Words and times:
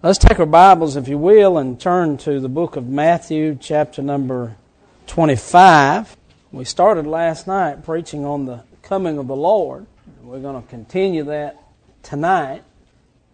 Let's 0.00 0.18
take 0.18 0.38
our 0.38 0.46
Bibles, 0.46 0.94
if 0.94 1.08
you 1.08 1.18
will, 1.18 1.58
and 1.58 1.80
turn 1.80 2.18
to 2.18 2.38
the 2.38 2.48
book 2.48 2.76
of 2.76 2.86
Matthew, 2.86 3.58
chapter 3.60 4.00
number 4.00 4.54
25. 5.08 6.16
We 6.52 6.64
started 6.64 7.04
last 7.04 7.48
night 7.48 7.84
preaching 7.84 8.24
on 8.24 8.46
the 8.46 8.62
coming 8.80 9.18
of 9.18 9.26
the 9.26 9.34
Lord. 9.34 9.86
We're 10.22 10.38
going 10.38 10.62
to 10.62 10.68
continue 10.68 11.24
that 11.24 11.60
tonight. 12.04 12.62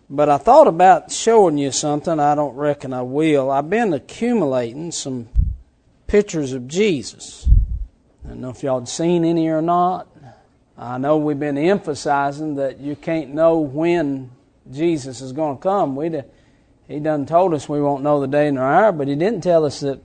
But 0.09 0.31
I 0.31 0.39
thought 0.39 0.67
about 0.67 1.13
showing 1.13 1.59
you 1.59 1.71
something. 1.71 2.19
I 2.19 2.35
don't 2.35 2.57
reckon 2.57 2.95
I 2.95 3.03
will. 3.03 3.51
I've 3.51 3.69
been 3.69 3.93
accumulating 3.93 4.91
some 4.91 5.29
pictures 6.07 6.55
of 6.55 6.67
Jesus. 6.67 7.46
I 8.25 8.29
don't 8.29 8.41
know 8.41 8.49
if 8.49 8.62
y'all 8.62 8.81
had 8.81 8.89
seen 8.89 9.27
any 9.27 9.49
or 9.49 9.61
not. 9.61 10.09
I 10.79 10.96
know 10.96 11.19
we've 11.19 11.39
been 11.39 11.59
emphasizing 11.59 12.55
that 12.55 12.81
you 12.81 12.96
can't 12.96 13.35
know 13.35 13.59
when 13.59 14.31
Jesus 14.73 15.21
is 15.21 15.33
going 15.33 15.59
to 15.59 15.62
come. 15.62 15.95
We 15.95 16.09
he 16.89 17.01
done 17.01 17.27
told 17.27 17.55
us 17.55 17.69
we 17.69 17.80
won't 17.80 18.02
know 18.02 18.20
the 18.20 18.27
day 18.27 18.51
nor 18.51 18.65
hour, 18.65 18.93
but 18.93 19.09
he 19.09 19.15
didn't 19.15 19.43
tell 19.43 19.65
us 19.65 19.80
that 19.80 20.01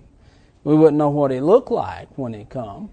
we 0.63 0.75
wouldn't 0.75 0.97
know 0.97 1.09
what 1.09 1.31
he 1.31 1.39
looked 1.39 1.71
like 1.71 2.07
when 2.17 2.33
he 2.33 2.45
come. 2.45 2.89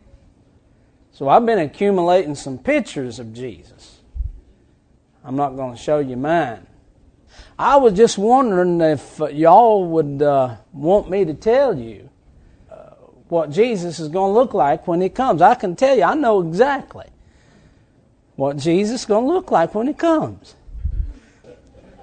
So 1.13 1.29
I've 1.29 1.47
been 1.47 1.59
accumulating 1.59 2.35
some 2.35 2.59
pictures 2.59 3.19
of 3.19 3.33
Jesus. 3.33 4.01
I'm 5.25 5.37
not 5.37 5.57
going 5.57 5.75
to 5.75 5.81
show 5.81 5.99
you 5.99 6.17
mine. 6.17 6.67
I 7.59 7.77
was 7.77 7.95
just 7.95 8.19
wondering 8.19 8.81
if 8.81 9.21
y'all 9.33 9.87
would 9.87 10.21
uh, 10.21 10.57
want 10.73 11.09
me 11.09 11.25
to 11.25 11.35
tell 11.35 11.79
you 11.79 12.11
uh, 12.71 12.91
what 13.29 13.51
Jesus 13.51 13.99
is 13.99 14.09
going 14.09 14.35
to 14.35 14.39
look 14.39 14.53
like 14.53 14.87
when 14.87 15.01
he 15.01 15.09
comes. 15.09 15.41
I 15.41 15.55
can 15.55 15.75
tell 15.75 15.97
you, 15.97 16.03
I 16.03 16.15
know 16.15 16.41
exactly 16.47 17.07
what 18.37 18.59
Jesus 18.59 19.01
is 19.01 19.07
going 19.07 19.25
to 19.25 19.33
look 19.33 19.51
like 19.51 19.75
when 19.75 19.87
he 19.87 19.95
comes. 19.95 20.55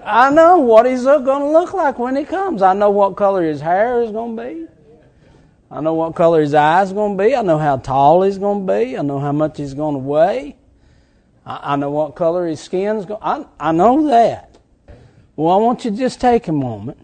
I 0.05 0.29
know 0.29 0.59
what 0.59 0.85
he's 0.85 1.03
going 1.03 1.25
to 1.25 1.49
look 1.49 1.73
like 1.73 1.97
when 1.99 2.15
he 2.15 2.23
comes. 2.23 2.61
I 2.61 2.73
know 2.73 2.89
what 2.89 3.15
color 3.15 3.43
his 3.43 3.61
hair 3.61 4.01
is 4.01 4.11
going 4.11 4.35
to 4.35 4.43
be. 4.43 4.67
I 5.71 5.81
know 5.81 5.93
what 5.93 6.13
color 6.13 6.41
his 6.41 6.53
eyes 6.53 6.91
are 6.91 6.95
going 6.95 7.17
to 7.17 7.23
be. 7.23 7.35
I 7.35 7.41
know 7.41 7.57
how 7.57 7.77
tall 7.77 8.21
he's 8.21 8.37
going 8.37 8.67
to 8.67 8.73
be. 8.73 8.97
I 8.97 9.01
know 9.01 9.19
how 9.19 9.31
much 9.31 9.57
he's 9.57 9.73
going 9.73 9.95
to 9.95 9.99
weigh. 9.99 10.55
I, 11.45 11.73
I 11.73 11.75
know 11.75 11.89
what 11.89 12.15
color 12.15 12.47
his 12.47 12.59
skin's 12.59 13.05
going. 13.05 13.21
I 13.21 13.45
I 13.59 13.71
know 13.71 14.07
that. 14.07 14.57
Well, 15.35 15.53
I 15.53 15.57
want 15.57 15.83
you 15.83 15.91
to 15.91 15.97
just 15.97 16.21
take 16.21 16.47
a 16.47 16.51
moment, 16.51 16.99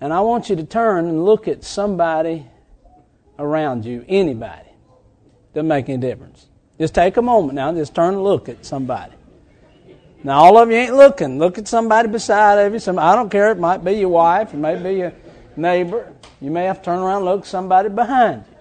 and 0.00 0.12
I 0.12 0.20
want 0.20 0.50
you 0.50 0.56
to 0.56 0.64
turn 0.64 1.06
and 1.06 1.24
look 1.24 1.46
at 1.46 1.62
somebody 1.62 2.44
around 3.38 3.84
you, 3.84 4.04
anybody. 4.08 4.68
Doesn't 5.54 5.68
make 5.68 5.88
any 5.88 5.98
difference. 5.98 6.48
Just 6.78 6.94
take 6.94 7.16
a 7.16 7.22
moment 7.22 7.54
now. 7.54 7.72
Just 7.72 7.94
turn 7.94 8.14
and 8.14 8.24
look 8.24 8.48
at 8.48 8.66
somebody. 8.66 9.14
Now, 10.24 10.44
all 10.44 10.58
of 10.58 10.70
you 10.70 10.76
ain't 10.76 10.96
looking. 10.96 11.38
Look 11.38 11.58
at 11.58 11.68
somebody 11.68 12.08
beside 12.08 12.58
of 12.58 12.72
you. 12.72 12.78
Some, 12.78 12.98
I 12.98 13.14
don't 13.14 13.30
care. 13.30 13.52
It 13.52 13.58
might 13.58 13.84
be 13.84 13.92
your 13.92 14.08
wife. 14.08 14.52
It 14.52 14.56
may 14.56 14.74
be 14.74 14.98
your 14.98 15.12
neighbor. 15.56 16.12
You 16.40 16.50
may 16.50 16.64
have 16.64 16.78
to 16.78 16.84
turn 16.84 16.98
around 16.98 17.18
and 17.18 17.26
look 17.26 17.46
somebody 17.46 17.88
behind 17.88 18.44
you. 18.50 18.54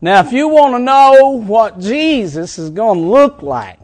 Now, 0.00 0.20
if 0.20 0.32
you 0.32 0.48
want 0.48 0.74
to 0.74 0.78
know 0.78 1.40
what 1.42 1.78
Jesus 1.80 2.58
is 2.58 2.70
going 2.70 3.00
to 3.00 3.08
look 3.08 3.42
like 3.42 3.78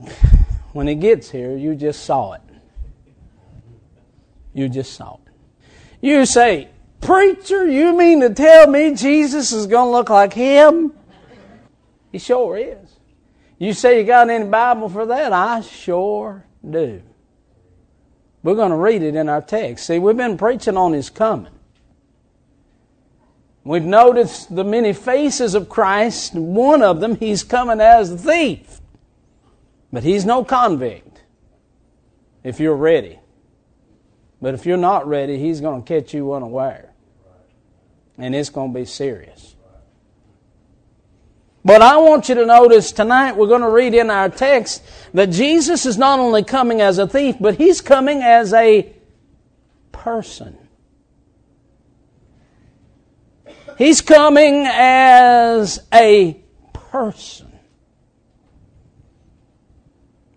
when 0.73 0.87
he 0.87 0.95
gets 0.95 1.31
here, 1.31 1.57
you 1.57 1.75
just 1.75 2.05
saw 2.05 2.35
it. 2.35 2.43
You 4.53 4.69
just 4.69 4.95
saw 4.95 5.15
it. 5.15 5.33
You 6.01 6.27
say, 6.27 6.69
Preacher, 7.01 7.67
you 7.67 7.97
mean 7.97 8.21
to 8.21 8.31
tell 8.31 8.67
me 8.67 8.95
Jesus 8.95 9.53
is 9.53 9.67
going 9.67 9.87
to 9.87 9.91
look 9.91 10.11
like 10.11 10.33
him? 10.33 10.93
He 12.13 12.19
sure 12.19 12.57
is. 12.59 12.97
You 13.59 13.73
say 13.73 14.01
you 14.01 14.07
got 14.07 14.29
any 14.29 14.45
Bible 14.45 14.89
for 14.89 15.07
that? 15.07 15.33
I 15.33 15.61
sure 15.61 16.45
do. 16.69 17.03
We're 18.43 18.55
going 18.55 18.71
to 18.71 18.77
read 18.77 19.03
it 19.03 19.15
in 19.15 19.29
our 19.29 19.43
text. 19.43 19.87
See, 19.87 19.99
we've 19.99 20.17
been 20.17 20.39
preaching 20.39 20.77
on 20.77 20.93
His 20.93 21.11
coming. 21.11 21.53
We've 23.65 23.85
noticed 23.85 24.55
the 24.55 24.65
many 24.65 24.93
faces 24.93 25.55
of 25.55 25.69
Christ. 25.69 26.35
One 26.35 26.83
of 26.83 27.01
them, 27.01 27.17
He's 27.17 27.45
coming 27.45 27.81
as 27.81 28.11
a 28.11 28.17
thief. 28.17 28.81
But 29.93 30.03
He's 30.03 30.25
no 30.25 30.45
convict 30.45 31.23
if 32.43 32.61
you're 32.61 32.77
ready. 32.77 33.19
But 34.41 34.55
if 34.55 34.65
you're 34.65 34.79
not 34.79 35.07
ready, 35.07 35.39
He's 35.39 35.61
going 35.61 35.83
to 35.83 35.87
catch 35.87 36.15
you 36.15 36.33
unaware. 36.33 36.95
And 38.17 38.35
it's 38.35 38.49
going 38.51 38.73
to 38.73 38.79
be 38.79 38.87
serious. 38.87 39.50
But 41.65 41.83
I 41.83 41.99
want 41.99 42.29
you 42.29 42.35
to 42.37 42.47
notice 42.47 42.91
tonight 42.91 43.37
we're 43.37 43.47
going 43.47 43.61
to 43.61 43.71
read 43.71 43.95
in 43.95 44.11
our 44.11 44.29
text 44.31 44.83
that 45.13 45.31
Jesus 45.31 45.85
is 45.85 45.99
not 45.99 46.19
only 46.19 46.43
coming 46.43 46.81
as 46.81 46.99
a 46.99 47.07
thief, 47.07 47.37
but 47.39 47.57
he's 47.57 47.81
coming 47.81 48.23
as 48.23 48.55
a 48.55 48.91
person. 49.93 50.57
He's 53.77 54.01
coming 54.01 54.67
as 54.67 55.83
a 55.93 56.41
person. 56.73 57.50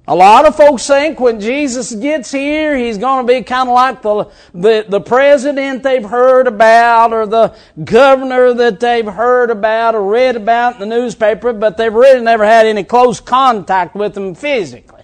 A 0.05 0.13
lot 0.13 0.45
of 0.45 0.57
folks 0.57 0.85
think 0.85 1.21
when 1.21 1.39
Jesus 1.39 1.95
gets 1.95 2.29
here, 2.29 2.75
he's 2.75 2.97
going 2.97 3.25
to 3.25 3.33
be 3.33 3.41
kind 3.41 3.69
of 3.69 3.73
like 3.73 4.01
the, 4.01 4.29
the, 4.53 4.85
the 4.89 4.99
president 4.99 5.81
they've 5.81 6.03
heard 6.03 6.45
about 6.45 7.13
or 7.13 7.25
the 7.25 7.55
governor 7.81 8.53
that 8.53 8.81
they've 8.81 9.05
heard 9.05 9.49
about 9.49 9.95
or 9.95 10.03
read 10.03 10.35
about 10.35 10.73
in 10.73 10.79
the 10.81 10.85
newspaper, 10.85 11.53
but 11.53 11.77
they've 11.77 11.93
really 11.93 12.21
never 12.21 12.43
had 12.43 12.65
any 12.65 12.83
close 12.83 13.21
contact 13.21 13.95
with 13.95 14.17
him 14.17 14.35
physically. 14.35 15.03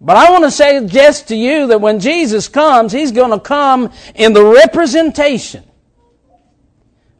But 0.00 0.16
I 0.16 0.30
want 0.30 0.44
to 0.44 0.50
suggest 0.52 1.28
to 1.28 1.36
you 1.36 1.66
that 1.68 1.80
when 1.80 1.98
Jesus 1.98 2.46
comes, 2.46 2.92
he's 2.92 3.10
going 3.10 3.32
to 3.32 3.40
come 3.40 3.90
in 4.14 4.32
the 4.32 4.44
representation 4.44 5.64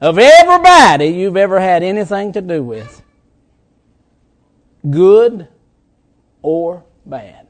of 0.00 0.20
everybody 0.20 1.06
you've 1.06 1.36
ever 1.36 1.58
had 1.58 1.82
anything 1.82 2.32
to 2.34 2.40
do 2.40 2.62
with 2.62 3.02
good 4.88 5.48
or 6.42 6.84
bad. 7.04 7.46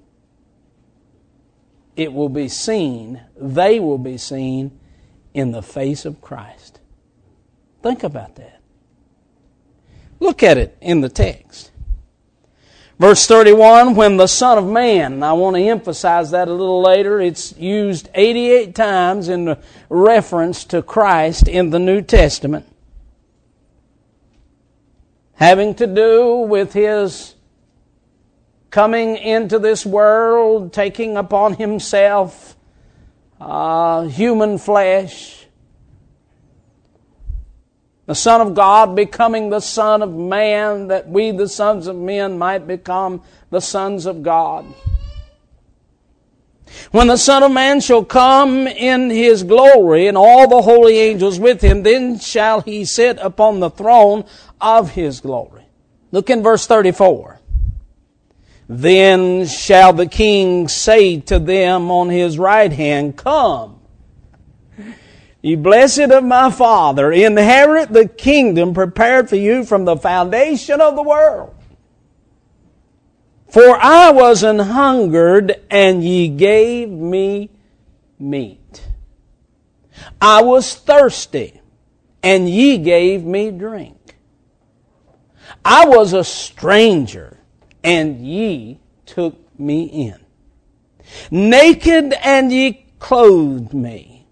It 1.97 2.13
will 2.13 2.29
be 2.29 2.49
seen, 2.49 3.23
they 3.37 3.81
will 3.81 3.99
be 3.99 4.19
seen 4.19 4.79
in 5.35 5.51
the 5.51 5.63
face 5.63 6.05
of 6.05 6.21
Christ. 6.21 6.81
Think 7.83 8.05
about 8.05 8.37
that. 8.37 8.61
Look 10.21 10.43
at 10.43 10.59
it 10.59 10.77
in 10.81 11.01
the 11.01 11.09
text. 11.09 11.71
Verse 12.99 13.27
31, 13.27 13.95
when 13.95 14.17
the 14.17 14.27
Son 14.27 14.59
of 14.59 14.67
Man, 14.67 15.13
and 15.13 15.25
I 15.25 15.33
want 15.33 15.55
to 15.55 15.63
emphasize 15.63 16.33
that 16.33 16.49
a 16.49 16.53
little 16.53 16.83
later, 16.83 17.21
it's 17.21 17.57
used 17.57 18.09
88 18.15 18.75
times 18.75 19.29
in 19.29 19.57
reference 19.89 20.65
to 20.65 20.83
Christ 20.83 21.47
in 21.47 21.71
the 21.71 21.79
New 21.79 22.03
Testament 22.03 22.67
having 25.39 25.73
to 25.73 25.87
do 25.87 26.39
with 26.39 26.73
his 26.73 27.37
coming 28.71 29.17
into 29.17 29.59
this 29.59 29.87
world, 29.87 30.73
taking 30.73 31.17
upon 31.17 31.55
himself 31.55 32.57
uh, 33.41 34.03
human 34.03 34.59
flesh. 34.59 35.47
The 38.07 38.17
Son 38.17 38.41
of 38.41 38.55
God 38.55 38.97
becoming 38.97 39.51
the 39.51 39.61
Son 39.61 40.03
of 40.03 40.13
man, 40.13 40.89
that 40.89 41.09
we, 41.09 41.31
the 41.31 41.49
sons 41.49 41.87
of 41.87 41.95
men, 41.95 42.37
might 42.37 42.67
become 42.67 43.23
the 43.51 43.61
sons 43.61 44.07
of 44.07 44.25
God. 44.25 44.67
When 46.91 47.09
the 47.09 47.17
Son 47.17 47.43
of 47.43 47.53
Man 47.53 47.81
shall 47.81 48.05
come 48.05 48.67
in 48.67 49.11
his 49.11 49.43
glory 49.43 50.07
and 50.07 50.17
all 50.17 50.49
the 50.49 50.63
holy 50.63 50.99
angels 50.99 51.39
with 51.39 51.61
him, 51.61 51.83
then 51.83 52.19
shall 52.19 52.61
he 52.61 52.85
sit 52.85 53.19
upon 53.21 53.61
the 53.61 53.71
throne 53.71 54.25
of 54.61 54.93
his 54.93 55.21
glory. 55.21 55.65
Look 56.11 56.31
in 56.31 56.43
verse 56.43 56.67
34. 56.67 57.41
Then 58.69 59.47
shall 59.47 59.93
the 59.93 60.07
king 60.07 60.69
say 60.69 61.21
to 61.21 61.39
them 61.39 61.91
on 61.91 62.11
his 62.11 62.39
right 62.39 62.73
hand, 62.73 63.17
Come, 63.17 63.81
ye 65.41 65.57
blessed 65.57 66.11
of 66.11 66.25
my 66.25 66.51
father, 66.51 67.11
inherit 67.11 67.93
the 67.93 68.07
kingdom 68.07 68.75
prepared 68.75 69.29
for 69.29 69.37
you 69.37 69.65
from 69.65 69.85
the 69.87 69.97
foundation 69.97 70.81
of 70.81 70.97
the 70.97 71.03
world. 71.03 71.55
For 73.49 73.77
I 73.81 74.11
was 74.11 74.43
an 74.43 74.59
hungered, 74.59 75.61
and 75.71 76.05
ye 76.05 76.29
gave 76.29 76.91
me 76.91 77.51
meat. 78.19 78.87
I 80.21 80.43
was 80.43 80.75
thirsty, 80.75 81.61
and 82.23 82.49
ye 82.49 82.77
gave 82.79 83.25
me 83.25 83.51
drink. 83.51 84.17
I 85.65 85.87
was 85.87 86.13
a 86.13 86.25
stranger, 86.25 87.39
and 87.83 88.25
ye 88.27 88.81
took 89.07 89.37
me 89.59 89.85
in. 89.85 90.19
Naked, 91.31 92.13
and 92.23 92.53
ye 92.53 92.87
clothed 92.99 93.73
me. 93.73 94.27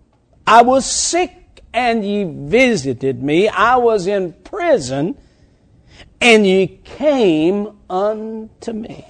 I 0.47 0.63
was 0.63 0.85
sick, 0.85 1.63
and 1.73 2.05
ye 2.05 2.25
visited 2.25 3.23
me. 3.23 3.49
I 3.49 3.77
was 3.77 4.07
in 4.07 4.35
prison, 4.45 5.17
and 6.21 6.47
ye 6.47 6.67
came 6.85 7.76
unto 7.89 8.73
me. 8.73 9.07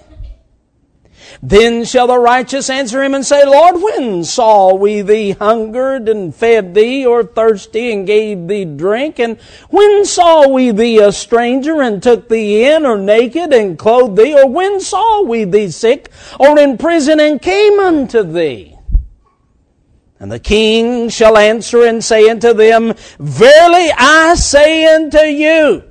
Then 1.43 1.85
shall 1.85 2.07
the 2.07 2.19
righteous 2.19 2.71
answer 2.71 3.03
him 3.03 3.15
and 3.15 3.25
say, 3.25 3.45
Lord, 3.45 3.83
when 3.83 4.25
saw 4.25 4.75
we 4.75 5.03
thee 5.03 5.33
hungered 5.33 6.09
and 6.09 6.35
fed 6.35 6.75
thee, 6.75 7.07
or 7.07 7.25
thirsty 7.25 7.93
and 7.93 8.07
gave 8.07 8.47
thee 8.47 8.65
drink? 8.65 9.19
And 9.19 9.39
when 9.71 10.05
saw 10.05 10.49
we 10.49 10.71
thee 10.71 10.99
a 10.99 11.13
stranger 11.13 11.81
and 11.83 12.03
took 12.03 12.29
thee 12.29 12.65
in, 12.65 12.87
or 12.87 12.99
naked 12.99 13.53
and 13.53 13.79
clothed 13.79 14.17
thee? 14.17 14.35
Or 14.35 14.49
when 14.49 14.81
saw 14.81 15.23
we 15.23 15.45
thee 15.45 15.71
sick, 15.71 16.11
or 16.39 16.59
in 16.59 16.79
prison 16.79 17.19
and 17.21 17.41
came 17.41 17.81
unto 17.81 18.23
thee? 18.23 18.77
And 20.19 20.33
the 20.33 20.41
king 20.41 21.09
shall 21.11 21.37
answer 21.37 21.85
and 21.85 22.03
say 22.03 22.29
unto 22.31 22.55
them, 22.55 22.95
Verily 23.19 23.91
I 23.97 24.35
say 24.35 24.87
unto 24.95 25.21
you, 25.21 25.83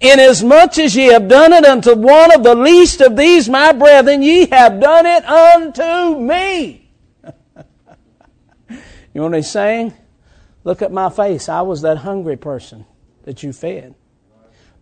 Inasmuch 0.00 0.78
as 0.78 0.96
ye 0.96 1.06
have 1.06 1.28
done 1.28 1.52
it 1.52 1.64
unto 1.64 1.94
one 1.94 2.34
of 2.34 2.42
the 2.42 2.54
least 2.54 3.02
of 3.02 3.16
these 3.16 3.48
my 3.48 3.72
brethren, 3.72 4.22
ye 4.22 4.46
have 4.46 4.80
done 4.80 5.04
it 5.04 5.24
unto 5.26 6.18
me. 6.18 6.90
you 8.70 8.80
know 9.14 9.24
what 9.24 9.34
he's 9.34 9.50
saying? 9.50 9.92
Look 10.64 10.80
at 10.80 10.90
my 10.90 11.10
face. 11.10 11.48
I 11.48 11.60
was 11.62 11.82
that 11.82 11.98
hungry 11.98 12.36
person 12.36 12.86
that 13.24 13.42
you 13.42 13.52
fed. 13.52 13.94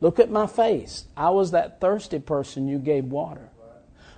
Look 0.00 0.20
at 0.20 0.30
my 0.30 0.46
face. 0.46 1.04
I 1.16 1.30
was 1.30 1.50
that 1.50 1.80
thirsty 1.80 2.20
person 2.20 2.68
you 2.68 2.78
gave 2.78 3.04
water. 3.04 3.50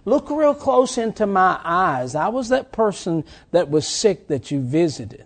Look 0.04 0.30
real 0.30 0.54
close 0.54 0.98
into 0.98 1.26
my 1.26 1.60
eyes. 1.62 2.14
I 2.14 2.28
was 2.28 2.48
that 2.50 2.72
person 2.72 3.24
that 3.52 3.70
was 3.70 3.86
sick 3.86 4.28
that 4.28 4.50
you 4.50 4.60
visited. 4.60 5.24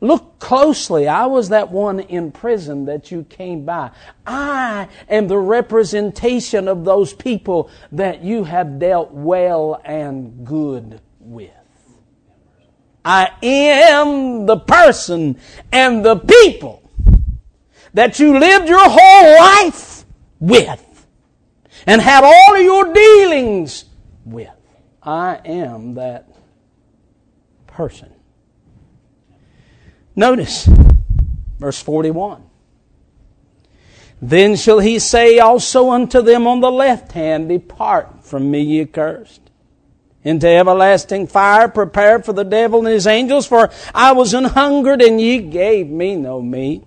Look 0.00 0.38
closely. 0.38 1.08
I 1.08 1.26
was 1.26 1.48
that 1.48 1.72
one 1.72 1.98
in 2.00 2.30
prison 2.30 2.84
that 2.84 3.10
you 3.10 3.24
came 3.24 3.64
by. 3.64 3.90
I 4.26 4.88
am 5.08 5.26
the 5.26 5.38
representation 5.38 6.68
of 6.68 6.84
those 6.84 7.12
people 7.12 7.70
that 7.92 8.22
you 8.22 8.44
have 8.44 8.78
dealt 8.78 9.10
well 9.10 9.80
and 9.84 10.46
good 10.46 11.00
with. 11.18 11.50
I 13.04 13.30
am 13.42 14.46
the 14.46 14.58
person 14.58 15.40
and 15.72 16.04
the 16.04 16.16
people 16.16 16.82
that 17.94 18.20
you 18.20 18.38
lived 18.38 18.68
your 18.68 18.88
whole 18.88 19.38
life 19.38 20.04
with 20.38 21.06
and 21.86 22.00
had 22.00 22.22
all 22.22 22.54
of 22.54 22.62
your 22.62 22.92
dealings 22.92 23.86
with. 24.24 24.50
I 25.02 25.40
am 25.44 25.94
that 25.94 26.28
person. 27.66 28.12
Notice 30.18 30.68
verse 31.60 31.80
41. 31.80 32.42
Then 34.20 34.56
shall 34.56 34.80
he 34.80 34.98
say 34.98 35.38
also 35.38 35.90
unto 35.90 36.22
them 36.22 36.44
on 36.48 36.58
the 36.58 36.72
left 36.72 37.12
hand, 37.12 37.48
Depart 37.48 38.24
from 38.24 38.50
me, 38.50 38.60
ye 38.62 38.84
cursed, 38.84 39.40
into 40.24 40.48
everlasting 40.48 41.28
fire 41.28 41.68
prepared 41.68 42.24
for 42.24 42.32
the 42.32 42.42
devil 42.42 42.80
and 42.80 42.88
his 42.88 43.06
angels, 43.06 43.46
for 43.46 43.70
I 43.94 44.10
was 44.10 44.34
an 44.34 44.42
hungered, 44.42 45.02
and 45.02 45.20
ye 45.20 45.38
gave 45.38 45.86
me 45.86 46.16
no 46.16 46.42
meat. 46.42 46.84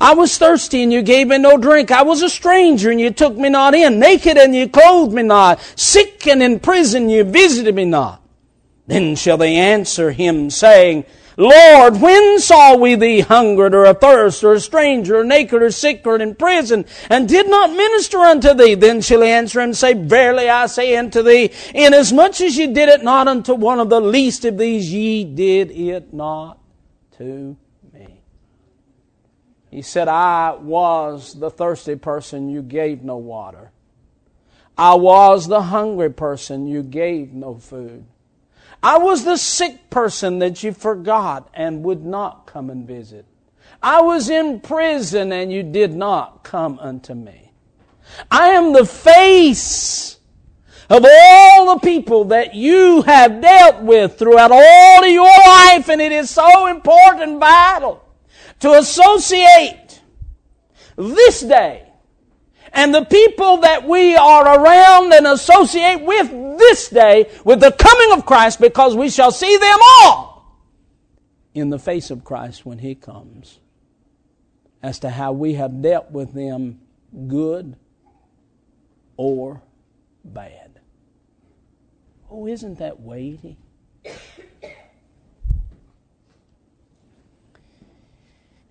I 0.00 0.14
was 0.14 0.38
thirsty, 0.38 0.82
and 0.82 0.90
you 0.90 1.02
gave 1.02 1.26
me 1.26 1.36
no 1.36 1.58
drink. 1.58 1.90
I 1.90 2.02
was 2.02 2.22
a 2.22 2.30
stranger, 2.30 2.90
and 2.90 2.98
you 2.98 3.10
took 3.10 3.36
me 3.36 3.50
not 3.50 3.74
in. 3.74 3.98
Naked, 3.98 4.38
and 4.38 4.56
you 4.56 4.70
clothed 4.70 5.12
me 5.12 5.22
not. 5.22 5.60
Sick 5.76 6.26
and 6.26 6.42
in 6.42 6.60
prison, 6.60 7.10
you 7.10 7.24
visited 7.24 7.74
me 7.74 7.84
not. 7.84 8.22
Then 8.86 9.16
shall 9.16 9.36
they 9.36 9.54
answer 9.56 10.12
him, 10.12 10.48
saying, 10.48 11.04
Lord, 11.36 12.00
when 12.00 12.38
saw 12.38 12.76
we 12.76 12.94
thee 12.94 13.20
hungered 13.20 13.74
or 13.74 13.86
athirst 13.86 14.44
or 14.44 14.52
a 14.52 14.60
stranger 14.60 15.20
or 15.20 15.24
naked 15.24 15.62
or 15.62 15.70
sick 15.70 16.06
or 16.06 16.16
in 16.16 16.34
prison 16.34 16.84
and 17.08 17.28
did 17.28 17.48
not 17.48 17.70
minister 17.70 18.18
unto 18.18 18.52
thee? 18.54 18.74
Then 18.74 19.00
shall 19.00 19.22
he 19.22 19.28
answer 19.28 19.60
and 19.60 19.76
say, 19.76 19.94
Verily 19.94 20.48
I 20.48 20.66
say 20.66 20.96
unto 20.96 21.22
thee, 21.22 21.50
inasmuch 21.74 22.40
as 22.40 22.56
ye 22.56 22.66
did 22.66 22.88
it 22.88 23.02
not 23.02 23.28
unto 23.28 23.54
one 23.54 23.80
of 23.80 23.88
the 23.88 24.00
least 24.00 24.44
of 24.44 24.58
these, 24.58 24.92
ye 24.92 25.24
did 25.24 25.70
it 25.70 26.12
not 26.12 26.58
to 27.18 27.56
me. 27.92 28.20
He 29.70 29.82
said, 29.82 30.08
I 30.08 30.52
was 30.52 31.34
the 31.34 31.50
thirsty 31.50 31.96
person, 31.96 32.50
you 32.50 32.62
gave 32.62 33.02
no 33.02 33.16
water. 33.16 33.70
I 34.76 34.94
was 34.94 35.48
the 35.48 35.62
hungry 35.62 36.10
person, 36.10 36.66
you 36.66 36.82
gave 36.82 37.32
no 37.32 37.54
food. 37.54 38.04
I 38.82 38.98
was 38.98 39.24
the 39.24 39.36
sick 39.36 39.90
person 39.90 40.40
that 40.40 40.62
you 40.62 40.72
forgot 40.72 41.48
and 41.54 41.84
would 41.84 42.04
not 42.04 42.46
come 42.46 42.68
and 42.68 42.86
visit. 42.86 43.26
I 43.82 44.00
was 44.00 44.28
in 44.28 44.60
prison 44.60 45.32
and 45.32 45.52
you 45.52 45.62
did 45.62 45.94
not 45.94 46.42
come 46.42 46.78
unto 46.80 47.14
me. 47.14 47.52
I 48.30 48.50
am 48.50 48.72
the 48.72 48.84
face 48.84 50.18
of 50.90 51.06
all 51.08 51.74
the 51.74 51.80
people 51.80 52.24
that 52.26 52.54
you 52.54 53.02
have 53.02 53.40
dealt 53.40 53.82
with 53.82 54.18
throughout 54.18 54.50
all 54.52 55.04
of 55.04 55.10
your 55.10 55.24
life, 55.24 55.88
and 55.88 56.02
it 56.02 56.12
is 56.12 56.28
so 56.28 56.66
important 56.66 57.40
vital 57.40 58.04
to 58.60 58.72
associate 58.74 60.00
this 60.96 61.40
day 61.40 61.88
and 62.72 62.94
the 62.94 63.04
people 63.04 63.58
that 63.58 63.86
we 63.86 64.16
are 64.16 64.58
around 64.58 65.12
and 65.12 65.26
associate 65.26 66.02
with 66.02 66.32
this 66.68 66.88
day 66.88 67.30
with 67.44 67.60
the 67.60 67.72
coming 67.72 68.12
of 68.12 68.24
Christ 68.24 68.60
because 68.60 68.96
we 68.96 69.10
shall 69.10 69.30
see 69.30 69.56
them 69.56 69.78
all 69.82 70.58
in 71.54 71.70
the 71.70 71.78
face 71.78 72.10
of 72.10 72.24
Christ 72.24 72.64
when 72.64 72.78
He 72.78 72.94
comes 72.94 73.58
as 74.82 74.98
to 75.00 75.10
how 75.10 75.32
we 75.32 75.54
have 75.54 75.82
dealt 75.82 76.10
with 76.10 76.32
them 76.32 76.80
good 77.28 77.76
or 79.16 79.62
bad. 80.24 80.80
Oh, 82.30 82.46
isn't 82.46 82.78
that 82.78 83.00
weighty? 83.00 83.58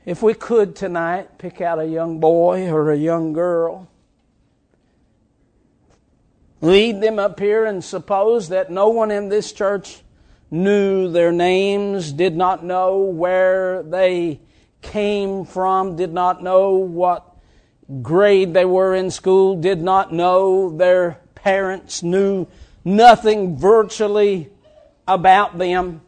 If 0.04 0.24
we 0.24 0.34
could 0.34 0.76
tonight 0.76 1.38
pick 1.38 1.62
out 1.62 1.80
a 1.80 1.86
young 1.86 2.20
boy 2.20 2.72
or 2.72 2.92
a 2.92 2.98
young 2.98 3.34
girl 3.34 3.88
lead 6.62 7.02
them 7.02 7.20
up 7.20 7.40
here 7.40 7.66
and 7.66 7.84
suppose 7.84 8.50
that 8.50 8.72
no 8.72 8.90
one 8.90 9.12
in 9.12 9.30
this 9.30 9.52
church 9.52 10.02
knew 10.52 11.10
their 11.12 11.32
names, 11.32 12.12
did 12.12 12.36
not 12.36 12.64
know 12.64 13.00
where 13.00 13.84
they 13.84 14.40
came 14.82 15.46
from, 15.46 15.96
did 15.96 16.14
not 16.14 16.44
know 16.44 16.74
what 16.74 17.26
grade 18.02 18.54
they 18.54 18.66
were 18.66 18.94
in 18.94 19.10
school, 19.10 19.56
did 19.56 19.82
not 19.82 20.14
know 20.14 20.70
their 20.70 21.20
parents, 21.36 22.04
knew 22.04 22.48
nothing 22.86 23.58
virtually 23.58 24.50
about 25.08 25.58
them. 25.58 26.02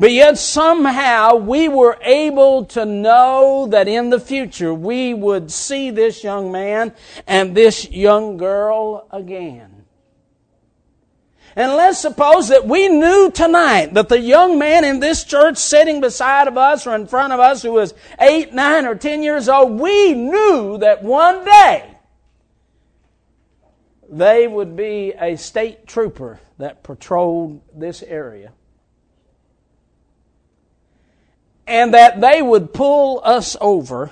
But 0.00 0.12
yet 0.12 0.38
somehow 0.38 1.34
we 1.34 1.68
were 1.68 1.98
able 2.00 2.64
to 2.66 2.86
know 2.86 3.66
that 3.68 3.86
in 3.86 4.08
the 4.08 4.18
future 4.18 4.72
we 4.72 5.12
would 5.12 5.50
see 5.50 5.90
this 5.90 6.24
young 6.24 6.50
man 6.50 6.94
and 7.26 7.54
this 7.54 7.90
young 7.90 8.38
girl 8.38 9.06
again. 9.10 9.84
And 11.54 11.72
let's 11.72 11.98
suppose 11.98 12.48
that 12.48 12.66
we 12.66 12.88
knew 12.88 13.30
tonight 13.30 13.92
that 13.92 14.08
the 14.08 14.18
young 14.18 14.58
man 14.58 14.86
in 14.86 15.00
this 15.00 15.22
church 15.22 15.58
sitting 15.58 16.00
beside 16.00 16.48
of 16.48 16.56
us 16.56 16.86
or 16.86 16.94
in 16.94 17.06
front 17.06 17.34
of 17.34 17.40
us 17.40 17.60
who 17.60 17.72
was 17.72 17.92
eight, 18.18 18.54
nine, 18.54 18.86
or 18.86 18.94
ten 18.94 19.22
years 19.22 19.50
old, 19.50 19.78
we 19.78 20.14
knew 20.14 20.78
that 20.78 21.02
one 21.02 21.44
day 21.44 21.94
they 24.08 24.48
would 24.48 24.76
be 24.76 25.12
a 25.20 25.36
state 25.36 25.86
trooper 25.86 26.40
that 26.56 26.82
patrolled 26.82 27.60
this 27.78 28.02
area 28.02 28.52
and 31.70 31.94
that 31.94 32.20
they 32.20 32.42
would 32.42 32.74
pull 32.74 33.20
us 33.22 33.56
over 33.60 34.10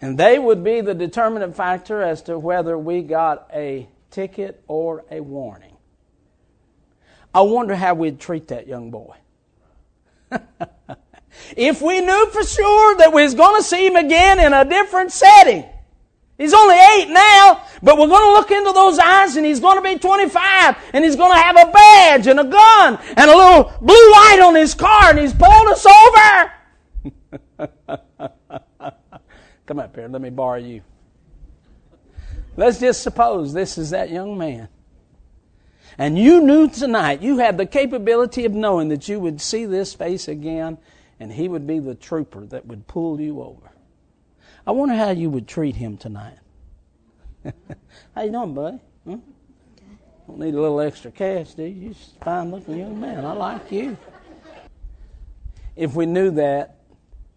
and 0.00 0.16
they 0.16 0.38
would 0.38 0.62
be 0.62 0.80
the 0.80 0.94
determinant 0.94 1.56
factor 1.56 2.02
as 2.02 2.22
to 2.22 2.38
whether 2.38 2.78
we 2.78 3.02
got 3.02 3.50
a 3.52 3.88
ticket 4.12 4.62
or 4.68 5.04
a 5.10 5.20
warning. 5.20 5.76
I 7.34 7.40
wonder 7.40 7.74
how 7.74 7.94
we'd 7.94 8.20
treat 8.20 8.48
that 8.48 8.68
young 8.68 8.92
boy. 8.92 9.16
if 11.56 11.82
we 11.82 12.00
knew 12.00 12.26
for 12.30 12.44
sure 12.44 12.96
that 12.98 13.12
we 13.12 13.24
was 13.24 13.34
going 13.34 13.60
to 13.60 13.66
see 13.66 13.86
him 13.86 13.96
again 13.96 14.38
in 14.38 14.52
a 14.52 14.64
different 14.64 15.10
setting, 15.10 15.64
He's 16.38 16.52
only 16.52 16.74
eight 16.74 17.08
now, 17.08 17.62
but 17.82 17.96
we're 17.96 18.08
going 18.08 18.22
to 18.22 18.32
look 18.32 18.50
into 18.50 18.72
those 18.72 18.98
eyes 18.98 19.36
and 19.36 19.46
he's 19.46 19.58
going 19.58 19.76
to 19.76 19.82
be 19.82 19.98
25 19.98 20.76
and 20.92 21.02
he's 21.04 21.16
going 21.16 21.32
to 21.32 21.38
have 21.38 21.56
a 21.56 21.72
badge 21.72 22.26
and 22.26 22.38
a 22.38 22.44
gun 22.44 22.98
and 23.16 23.30
a 23.30 23.34
little 23.34 23.72
blue 23.80 24.12
light 24.12 24.40
on 24.44 24.54
his 24.54 24.74
car 24.74 25.10
and 25.10 25.18
he's 25.18 25.32
pulled 25.32 25.68
us 25.68 25.86
over. 25.86 26.52
Come 29.66 29.78
up 29.78 29.96
here, 29.96 30.08
let 30.08 30.20
me 30.20 30.28
borrow 30.28 30.58
you. 30.58 30.82
Let's 32.56 32.80
just 32.80 33.02
suppose 33.02 33.54
this 33.54 33.78
is 33.78 33.90
that 33.90 34.10
young 34.10 34.36
man. 34.36 34.68
And 35.98 36.18
you 36.18 36.42
knew 36.42 36.68
tonight, 36.68 37.22
you 37.22 37.38
had 37.38 37.56
the 37.56 37.64
capability 37.64 38.44
of 38.44 38.52
knowing 38.52 38.88
that 38.88 39.08
you 39.08 39.18
would 39.20 39.40
see 39.40 39.64
this 39.64 39.94
face 39.94 40.28
again 40.28 40.76
and 41.18 41.32
he 41.32 41.48
would 41.48 41.66
be 41.66 41.78
the 41.78 41.94
trooper 41.94 42.44
that 42.46 42.66
would 42.66 42.86
pull 42.86 43.18
you 43.18 43.40
over. 43.40 43.72
I 44.66 44.72
wonder 44.72 44.96
how 44.96 45.10
you 45.10 45.30
would 45.30 45.46
treat 45.46 45.76
him 45.76 45.96
tonight. 45.96 46.38
How 48.14 48.22
you 48.22 48.32
doing, 48.32 48.54
buddy? 48.54 48.78
Hmm? 49.04 49.16
Don't 50.26 50.40
need 50.40 50.54
a 50.54 50.60
little 50.60 50.80
extra 50.80 51.12
cash, 51.12 51.54
do 51.54 51.62
you? 51.62 51.68
You're 51.68 51.92
a 51.92 52.24
fine 52.24 52.50
looking 52.50 52.78
young 52.78 53.00
man. 53.00 53.24
I 53.24 53.32
like 53.32 53.70
you. 53.70 53.96
If 55.76 55.94
we 55.94 56.06
knew 56.06 56.32
that, 56.32 56.78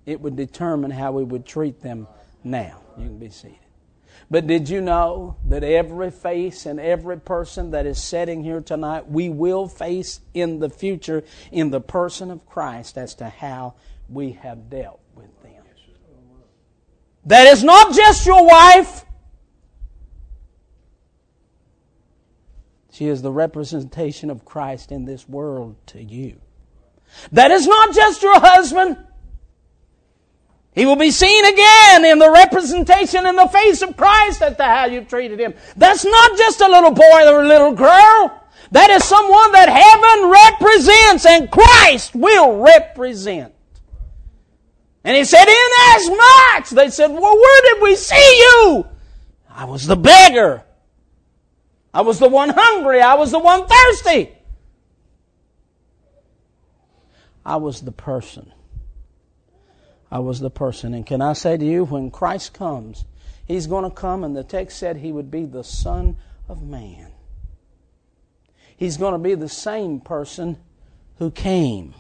it 0.07 0.19
would 0.21 0.35
determine 0.35 0.89
how 0.89 1.11
we 1.11 1.23
would 1.23 1.45
treat 1.45 1.81
them 1.81 2.07
now. 2.43 2.81
You 2.97 3.05
can 3.05 3.19
be 3.19 3.29
seated. 3.29 3.59
But 4.31 4.47
did 4.47 4.69
you 4.69 4.81
know 4.81 5.35
that 5.45 5.63
every 5.63 6.09
face 6.09 6.65
and 6.65 6.79
every 6.79 7.19
person 7.19 7.71
that 7.71 7.85
is 7.85 8.01
sitting 8.01 8.43
here 8.43 8.61
tonight, 8.61 9.09
we 9.09 9.29
will 9.29 9.67
face 9.67 10.21
in 10.33 10.59
the 10.59 10.69
future 10.69 11.23
in 11.51 11.69
the 11.69 11.81
person 11.81 12.31
of 12.31 12.45
Christ 12.47 12.97
as 12.97 13.13
to 13.15 13.29
how 13.29 13.75
we 14.07 14.31
have 14.31 14.69
dealt? 14.69 14.99
That 17.25 17.47
is 17.47 17.63
not 17.63 17.93
just 17.93 18.25
your 18.25 18.45
wife. 18.45 19.05
She 22.91 23.07
is 23.07 23.21
the 23.21 23.31
representation 23.31 24.29
of 24.29 24.43
Christ 24.43 24.91
in 24.91 25.05
this 25.05 25.27
world 25.27 25.75
to 25.87 26.03
you. 26.03 26.39
That 27.31 27.51
is 27.51 27.65
not 27.67 27.93
just 27.93 28.21
your 28.21 28.39
husband. 28.39 28.97
He 30.73 30.85
will 30.85 30.95
be 30.95 31.11
seen 31.11 31.45
again 31.45 32.05
in 32.05 32.19
the 32.19 32.29
representation 32.29 33.25
in 33.25 33.35
the 33.35 33.47
face 33.47 33.81
of 33.81 33.97
Christ 33.97 34.41
as 34.41 34.55
to 34.57 34.63
how 34.63 34.85
you've 34.85 35.07
treated 35.07 35.39
him. 35.39 35.53
That's 35.75 36.05
not 36.05 36.37
just 36.37 36.61
a 36.61 36.67
little 36.67 36.91
boy 36.91 37.27
or 37.27 37.41
a 37.41 37.47
little 37.47 37.73
girl. 37.73 38.43
That 38.71 38.89
is 38.91 39.03
someone 39.03 39.51
that 39.53 39.67
heaven 39.67 40.29
represents 40.29 41.25
and 41.25 41.51
Christ 41.51 42.15
will 42.15 42.61
represent. 42.61 43.53
And 45.09 45.17
he 45.17 45.23
said, 45.23 45.47
Inasmuch, 45.47 46.69
they 46.69 46.91
said, 46.91 47.07
Well, 47.07 47.35
where 47.35 47.61
did 47.63 47.81
we 47.81 47.95
see 47.95 48.39
you? 48.41 48.85
I 49.49 49.65
was 49.65 49.87
the 49.87 49.95
beggar. 49.95 50.61
I 51.91 52.01
was 52.01 52.19
the 52.19 52.29
one 52.29 52.49
hungry. 52.49 53.01
I 53.01 53.15
was 53.15 53.31
the 53.31 53.39
one 53.39 53.65
thirsty. 53.65 54.29
I 57.43 57.55
was 57.55 57.81
the 57.81 57.91
person. 57.91 58.53
I 60.11 60.19
was 60.19 60.39
the 60.39 60.51
person. 60.51 60.93
And 60.93 61.07
can 61.07 61.23
I 61.23 61.33
say 61.33 61.57
to 61.57 61.65
you, 61.65 61.85
when 61.85 62.11
Christ 62.11 62.53
comes, 62.53 63.05
He's 63.47 63.65
going 63.65 63.85
to 63.85 63.89
come, 63.89 64.23
and 64.23 64.37
the 64.37 64.43
text 64.43 64.77
said 64.77 64.97
He 64.97 65.11
would 65.11 65.31
be 65.31 65.45
the 65.45 65.63
Son 65.63 66.17
of 66.47 66.61
Man. 66.61 67.11
He's 68.77 68.97
going 68.97 69.13
to 69.13 69.17
be 69.17 69.33
the 69.33 69.49
same 69.49 70.01
person 70.01 70.57
who 71.17 71.31
came. 71.31 71.95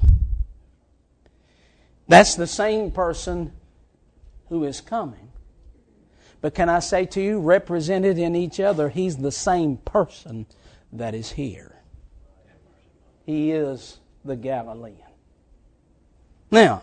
That's 2.09 2.33
the 2.33 2.47
same 2.47 2.91
person 2.91 3.53
who 4.49 4.63
is 4.63 4.81
coming. 4.81 5.31
But 6.41 6.55
can 6.55 6.67
I 6.67 6.79
say 6.79 7.05
to 7.05 7.21
you, 7.21 7.39
represented 7.39 8.17
in 8.17 8.35
each 8.35 8.59
other, 8.59 8.89
He's 8.89 9.17
the 9.17 9.31
same 9.31 9.77
person 9.77 10.47
that 10.91 11.13
is 11.13 11.31
here. 11.31 11.75
He 13.25 13.51
is 13.51 13.99
the 14.25 14.35
Galilean. 14.35 14.97
Now, 16.49 16.81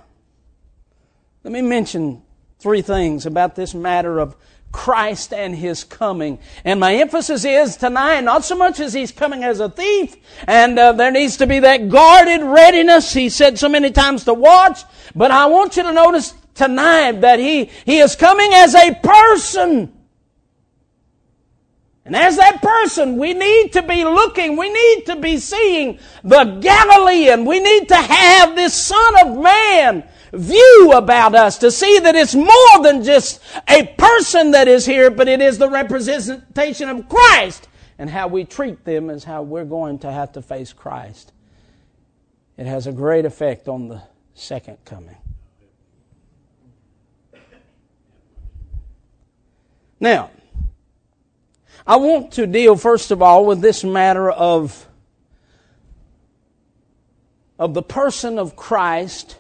let 1.43 1.53
me 1.53 1.61
mention 1.61 2.23
three 2.61 2.83
things 2.83 3.27
about 3.27 3.57
this 3.57 3.75
matter 3.75 4.21
of 4.21 4.37
Christ 4.73 5.33
and 5.33 5.55
His 5.55 5.85
coming. 5.85 6.39
And 6.65 6.81
my 6.81 6.95
emphasis 6.97 7.45
is 7.45 7.77
tonight, 7.77 8.21
not 8.23 8.45
so 8.45 8.57
much 8.57 8.81
as 8.81 8.93
He's 8.93 9.13
coming 9.13 9.45
as 9.45 9.61
a 9.61 9.69
thief, 9.69 10.17
and 10.47 10.79
uh, 10.79 10.93
there 10.93 11.11
needs 11.11 11.39
to 11.39 11.47
be 11.47 11.61
that 11.61 11.89
guarded 11.89 12.43
readiness 12.43 13.13
He 13.13 13.29
said 13.29 13.59
so 13.59 13.69
many 13.69 13.91
times 13.91 14.25
to 14.25 14.35
watch, 14.35 14.81
but 15.15 15.31
I 15.31 15.47
want 15.47 15.77
you 15.77 15.83
to 15.83 15.93
notice 15.93 16.35
tonight 16.55 17.21
that 17.23 17.39
He, 17.39 17.71
he 17.85 17.99
is 17.99 18.17
coming 18.17 18.51
as 18.53 18.75
a 18.75 18.95
person. 18.95 19.93
And 22.07 22.15
as 22.15 22.37
that 22.37 22.63
person, 22.63 23.17
we 23.17 23.35
need 23.35 23.73
to 23.73 23.83
be 23.83 24.05
looking, 24.05 24.57
we 24.57 24.73
need 24.73 25.07
to 25.07 25.17
be 25.17 25.39
seeing 25.39 25.99
the 26.23 26.45
Galilean. 26.61 27.45
We 27.45 27.59
need 27.59 27.89
to 27.89 27.97
have 27.97 28.55
this 28.55 28.75
Son 28.75 29.27
of 29.27 29.43
Man 29.43 30.09
view 30.33 30.93
about 30.95 31.35
us 31.35 31.59
to 31.59 31.71
see 31.71 31.99
that 32.01 32.15
it's 32.15 32.35
more 32.35 32.83
than 32.83 33.03
just 33.03 33.41
a 33.69 33.87
person 33.99 34.53
that 34.53 34.69
is 34.69 34.87
here, 34.87 35.11
but 35.11 35.29
it 35.29 35.41
is 35.41 35.59
the 35.59 35.71
representation 35.71 36.89
of 36.89 37.09
Christ. 37.09 37.69
And 37.99 38.11
how 38.11 38.29
we 38.29 38.45
treat 38.45 38.85
them 38.85 39.09
is 39.09 39.25
how 39.25 39.43
we're 39.43 39.65
going 39.65 40.01
to 40.01 40.13
have 40.13 40.33
to 40.33 40.43
face 40.43 40.73
Christ. 40.73 41.33
It 42.57 42.67
has 42.67 42.87
a 42.87 42.93
great 42.93 43.25
effect 43.25 43.69
on 43.69 43.89
the 43.89 44.03
second 44.35 44.79
coming. 44.85 45.17
Now, 49.99 50.31
I 51.87 51.97
want 51.97 52.33
to 52.33 52.47
deal 52.47 52.77
first 52.77 53.11
of 53.11 53.23
all 53.23 53.47
with 53.47 53.61
this 53.61 53.83
matter 53.83 54.31
of, 54.31 54.87
of 57.59 57.73
the 57.75 57.83
person 57.83 58.39
of 58.39 58.57
Christ 58.57 59.39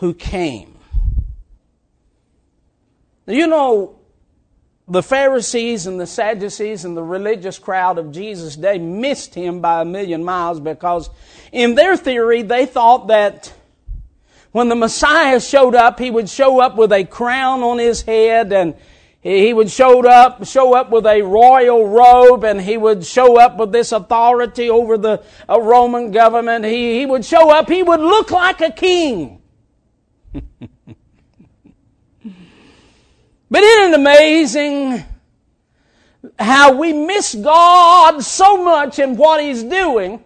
who 0.00 0.14
came. 0.14 0.78
You 3.26 3.46
know, 3.46 3.98
the 4.88 5.02
Pharisees 5.02 5.86
and 5.86 6.00
the 6.00 6.06
Sadducees 6.06 6.86
and 6.86 6.96
the 6.96 7.02
religious 7.02 7.58
crowd 7.58 7.98
of 7.98 8.10
Jesus' 8.10 8.56
day 8.56 8.78
missed 8.78 9.34
him 9.34 9.60
by 9.60 9.82
a 9.82 9.84
million 9.84 10.24
miles 10.24 10.58
because, 10.58 11.10
in 11.52 11.74
their 11.74 11.96
theory, 11.98 12.40
they 12.42 12.64
thought 12.64 13.08
that 13.08 13.52
when 14.52 14.70
the 14.70 14.74
Messiah 14.74 15.38
showed 15.38 15.74
up, 15.74 15.98
he 15.98 16.10
would 16.10 16.30
show 16.30 16.60
up 16.60 16.76
with 16.76 16.92
a 16.92 17.04
crown 17.04 17.62
on 17.62 17.78
his 17.78 18.00
head 18.02 18.54
and 18.54 18.74
he 19.20 19.52
would 19.52 19.70
show 19.70 20.04
up, 20.08 20.46
show 20.46 20.74
up 20.74 20.90
with 20.90 21.04
a 21.04 21.20
royal 21.20 21.86
robe 21.86 22.42
and 22.42 22.58
he 22.58 22.78
would 22.78 23.04
show 23.04 23.38
up 23.38 23.58
with 23.58 23.70
this 23.70 23.92
authority 23.92 24.70
over 24.70 24.96
the 24.96 25.22
uh, 25.46 25.60
Roman 25.60 26.10
government. 26.10 26.64
He, 26.64 26.98
he 26.98 27.06
would 27.06 27.26
show 27.26 27.50
up, 27.50 27.68
he 27.68 27.82
would 27.82 28.00
look 28.00 28.30
like 28.30 28.62
a 28.62 28.72
king. 28.72 29.40
but 33.50 33.62
isn't 33.62 33.92
it 33.92 33.94
amazing 33.94 35.04
how 36.38 36.72
we 36.76 36.92
miss 36.92 37.34
God 37.34 38.22
so 38.22 38.62
much 38.62 38.98
in 38.98 39.16
what 39.16 39.42
He's 39.42 39.62
doing? 39.62 40.22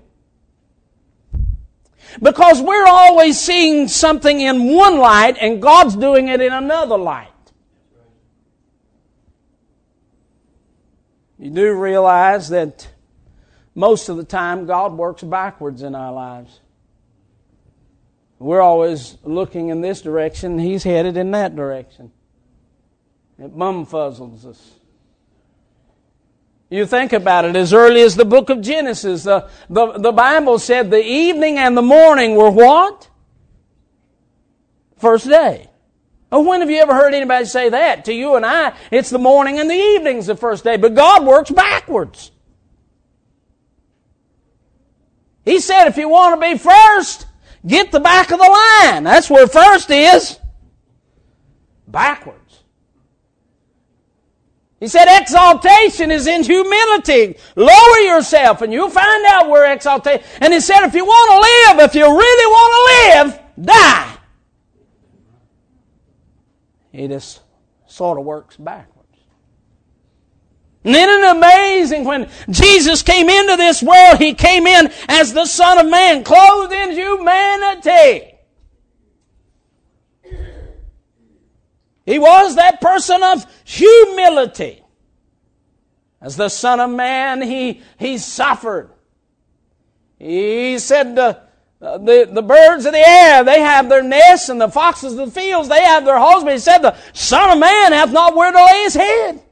Because 2.22 2.62
we're 2.62 2.86
always 2.86 3.40
seeing 3.40 3.88
something 3.88 4.40
in 4.40 4.72
one 4.74 4.98
light 4.98 5.36
and 5.40 5.60
God's 5.60 5.96
doing 5.96 6.28
it 6.28 6.40
in 6.40 6.52
another 6.52 6.96
light. 6.96 7.28
You 11.38 11.50
do 11.50 11.74
realize 11.74 12.48
that 12.50 12.88
most 13.74 14.08
of 14.08 14.16
the 14.16 14.24
time 14.24 14.66
God 14.66 14.92
works 14.92 15.22
backwards 15.22 15.82
in 15.82 15.94
our 15.94 16.12
lives. 16.12 16.60
We're 18.38 18.60
always 18.60 19.16
looking 19.22 19.68
in 19.68 19.80
this 19.80 20.02
direction, 20.02 20.58
He's 20.58 20.82
headed 20.82 21.16
in 21.16 21.30
that 21.30 21.56
direction. 21.56 22.12
It 23.38 23.56
bumfuzzles 23.56 24.44
us. 24.44 24.72
You 26.70 26.86
think 26.86 27.12
about 27.12 27.44
it, 27.44 27.56
as 27.56 27.72
early 27.72 28.00
as 28.00 28.16
the 28.16 28.24
book 28.24 28.50
of 28.50 28.60
Genesis, 28.60 29.24
the, 29.24 29.48
the, 29.68 29.92
the 29.92 30.12
Bible 30.12 30.58
said 30.58 30.90
the 30.90 31.04
evening 31.04 31.58
and 31.58 31.76
the 31.76 31.82
morning 31.82 32.36
were 32.36 32.50
what? 32.50 33.08
First 34.96 35.28
day. 35.28 35.70
Oh, 36.32 36.42
when 36.42 36.60
have 36.60 36.70
you 36.70 36.78
ever 36.78 36.94
heard 36.94 37.14
anybody 37.14 37.44
say 37.44 37.68
that? 37.68 38.06
To 38.06 38.12
you 38.12 38.34
and 38.34 38.44
I, 38.44 38.74
it's 38.90 39.10
the 39.10 39.18
morning 39.18 39.60
and 39.60 39.70
the 39.70 39.74
evening's 39.74 40.26
the 40.26 40.34
first 40.34 40.64
day, 40.64 40.76
but 40.76 40.94
God 40.94 41.24
works 41.24 41.50
backwards. 41.50 42.32
He 45.44 45.60
said, 45.60 45.86
if 45.86 45.96
you 45.96 46.08
want 46.08 46.40
to 46.40 46.52
be 46.52 46.58
first, 46.58 47.26
get 47.66 47.92
the 47.92 48.00
back 48.00 48.30
of 48.30 48.38
the 48.38 48.44
line. 48.82 49.04
That's 49.04 49.30
where 49.30 49.46
first 49.46 49.90
is. 49.90 50.38
Backwards. 51.86 52.40
He 54.80 54.88
said 54.88 55.06
exaltation 55.08 56.10
is 56.10 56.26
in 56.26 56.42
humility. 56.42 57.36
Lower 57.56 57.98
yourself 58.00 58.60
and 58.60 58.72
you'll 58.72 58.90
find 58.90 59.24
out 59.26 59.48
where 59.48 59.72
exaltation. 59.72 60.22
And 60.40 60.52
he 60.52 60.60
said 60.60 60.84
if 60.84 60.94
you 60.94 61.04
want 61.04 61.30
to 61.30 61.80
live, 61.80 61.88
if 61.88 61.94
you 61.94 62.04
really 62.04 62.52
want 62.52 62.72
to 62.74 63.32
live, 63.32 63.66
die. 63.66 64.18
It 66.92 67.08
just 67.08 67.40
sort 67.86 68.18
of 68.18 68.24
works 68.24 68.56
backwards. 68.56 68.93
Isn't 70.84 70.96
it 70.96 71.36
amazing 71.36 72.04
when 72.04 72.28
Jesus 72.50 73.02
came 73.02 73.30
into 73.30 73.56
this 73.56 73.82
world, 73.82 74.18
He 74.18 74.34
came 74.34 74.66
in 74.66 74.92
as 75.08 75.32
the 75.32 75.46
Son 75.46 75.78
of 75.78 75.90
Man, 75.90 76.22
clothed 76.24 76.72
in 76.72 76.90
humanity. 76.92 78.30
He 82.04 82.18
was 82.18 82.56
that 82.56 82.82
person 82.82 83.22
of 83.22 83.46
humility. 83.64 84.82
As 86.20 86.36
the 86.36 86.50
Son 86.50 86.80
of 86.80 86.90
Man, 86.90 87.40
He, 87.40 87.80
he 87.98 88.18
suffered. 88.18 88.90
He 90.18 90.78
said, 90.78 91.18
uh, 91.18 91.38
the, 91.80 92.28
the 92.30 92.42
birds 92.42 92.86
of 92.86 92.92
the 92.92 93.08
air, 93.08 93.44
they 93.44 93.60
have 93.60 93.88
their 93.88 94.02
nests, 94.02 94.48
and 94.48 94.60
the 94.60 94.68
foxes 94.68 95.12
of 95.14 95.34
the 95.34 95.40
fields, 95.40 95.68
they 95.68 95.82
have 95.82 96.04
their 96.04 96.18
holes. 96.18 96.44
But 96.44 96.54
he 96.54 96.58
said, 96.58 96.78
The 96.78 96.96
Son 97.12 97.50
of 97.50 97.58
Man 97.58 97.92
hath 97.92 98.12
not 98.12 98.34
where 98.34 98.52
to 98.52 98.64
lay 98.64 98.82
his 98.84 98.94
head. 98.94 99.42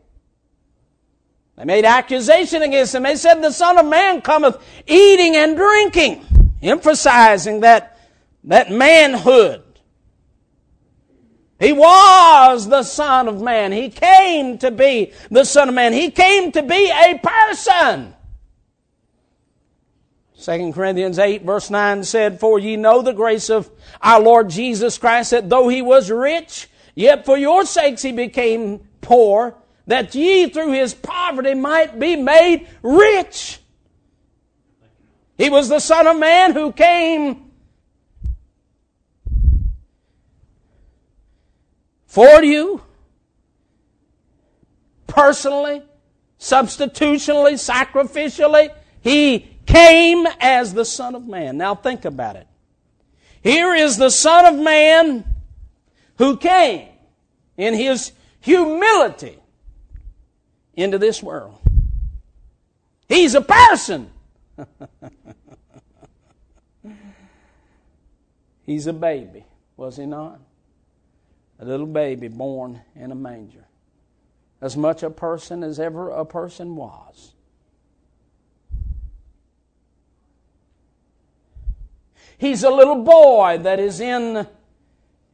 They 1.63 1.67
made 1.67 1.85
accusation 1.85 2.63
against 2.63 2.93
him. 2.93 3.05
They 3.05 3.15
said, 3.15 3.35
The 3.35 3.53
Son 3.53 3.79
of 3.79 3.87
Man 3.87 4.21
cometh 4.21 4.59
eating 4.85 5.37
and 5.37 5.57
drinking, 5.57 6.27
emphasizing 6.61 7.61
that, 7.61 8.01
that 8.43 8.73
manhood. 8.73 9.63
He 11.61 11.73
was 11.73 12.69
the 12.69 12.83
Son 12.83 13.29
of 13.29 13.41
Man. 13.41 13.71
He 13.71 13.91
came 13.91 14.59
to 14.59 14.73
be 14.73 15.13
the 15.31 15.45
Son 15.45 15.69
of 15.69 15.75
Man. 15.77 15.93
He 15.93 16.11
came 16.11 16.51
to 16.51 16.65
be 16.65 16.91
a 16.91 17.21
person. 17.23 18.13
2 20.43 20.73
Corinthians 20.73 21.21
8 21.21 21.45
verse 21.45 21.71
9 21.71 22.03
said, 22.03 22.41
For 22.41 22.59
ye 22.59 22.75
know 22.75 23.03
the 23.03 23.13
grace 23.13 23.51
of 23.51 23.71
our 24.01 24.21
Lord 24.21 24.51
Jesus 24.51 24.99
Christ, 24.99 25.31
that 25.31 25.49
though 25.49 25.69
he 25.69 25.81
was 25.81 26.11
rich, 26.11 26.69
yet 26.97 27.25
for 27.25 27.39
your 27.39 27.65
sakes 27.65 28.03
he 28.03 28.11
became 28.11 28.81
poor, 29.01 29.62
that 29.87 30.15
ye 30.15 30.49
through 30.49 30.73
his 30.73 30.95
poverty 30.95 31.55
might 31.55 31.99
be 31.99 32.17
made 32.17 32.69
rich. 32.83 33.59
He 35.37 35.51
was 35.51 35.69
the 35.69 35.81
Son 35.81 36.07
of 36.07 36.19
Man 36.19 36.53
who 36.53 36.73
came 36.73 37.51
for 42.07 42.45
you 42.45 42.83
personally, 45.07 45.83
substitutionally, 46.39 47.55
sacrificially. 47.55 48.73
He 49.01 49.57
came 49.67 50.27
as 50.41 50.75
the 50.75 50.85
Son 50.85 51.15
of 51.15 51.27
Man. 51.27 51.57
Now 51.57 51.75
think 51.75 52.05
about 52.05 52.37
it. 52.37 52.47
Here 53.43 53.75
is 53.75 53.97
the 53.97 54.11
Son 54.11 54.45
of 54.45 54.61
Man 54.63 55.25
who 56.19 56.37
came 56.37 56.89
in 57.57 57.75
his 57.75 58.13
humility 58.41 59.42
into 60.75 60.99
this 60.99 61.23
world. 61.23 61.59
He's 63.09 63.35
a 63.35 63.41
person. 63.41 64.11
He's 68.65 68.87
a 68.87 68.93
baby, 68.93 69.45
was 69.77 69.97
he 69.97 70.07
not? 70.07 70.41
A 71.59 71.65
little 71.65 71.87
baby 71.87 72.29
born 72.29 72.81
in 72.95 73.11
a 73.11 73.15
manger. 73.15 73.67
As 74.61 74.77
much 74.77 75.03
a 75.03 75.11
person 75.11 75.65
as 75.65 75.81
ever 75.81 76.11
a 76.11 76.25
person 76.25 76.77
was. 76.77 77.33
He's 82.39 82.63
a 82.65 82.71
little 82.71 83.03
boy 83.03 83.59
that 83.63 83.79
is 83.79 84.01
in 84.01 84.47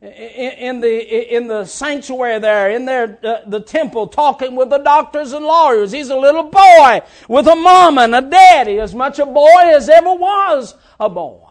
in 0.00 0.80
the 0.80 1.34
in 1.36 1.48
the 1.48 1.64
sanctuary 1.64 2.38
there 2.38 2.70
in 2.70 2.84
there 2.84 3.18
uh, 3.24 3.38
the 3.48 3.58
temple 3.60 4.06
talking 4.06 4.54
with 4.54 4.70
the 4.70 4.78
doctors 4.78 5.32
and 5.32 5.44
lawyers. 5.44 5.90
He's 5.90 6.10
a 6.10 6.16
little 6.16 6.44
boy 6.44 7.00
with 7.28 7.48
a 7.48 7.56
mama 7.56 8.02
and 8.02 8.14
a 8.14 8.22
daddy 8.22 8.78
as 8.78 8.94
much 8.94 9.18
a 9.18 9.26
boy 9.26 9.62
as 9.64 9.88
ever 9.88 10.14
was 10.14 10.74
a 11.00 11.08
boy. 11.08 11.42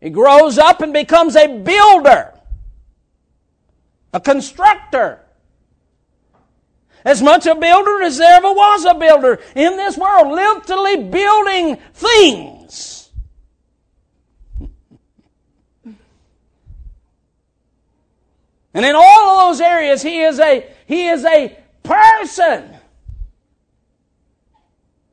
He 0.00 0.10
grows 0.10 0.58
up 0.58 0.80
and 0.80 0.92
becomes 0.92 1.36
a 1.36 1.46
builder 1.46 2.34
a 4.14 4.20
constructor. 4.20 5.20
As 7.04 7.20
much 7.20 7.44
a 7.46 7.54
builder 7.54 8.02
as 8.02 8.16
there 8.16 8.36
ever 8.36 8.50
was 8.50 8.86
a 8.86 8.94
builder 8.94 9.40
in 9.54 9.76
this 9.76 9.98
world 9.98 10.28
literally 10.28 11.04
building 11.04 11.76
things 11.92 12.53
And 18.74 18.84
in 18.84 18.96
all 18.96 19.30
of 19.30 19.48
those 19.48 19.60
areas, 19.60 20.02
he 20.02 20.20
is 20.22 20.40
a, 20.40 20.68
he 20.86 21.06
is 21.06 21.24
a 21.24 21.56
person. 21.84 22.74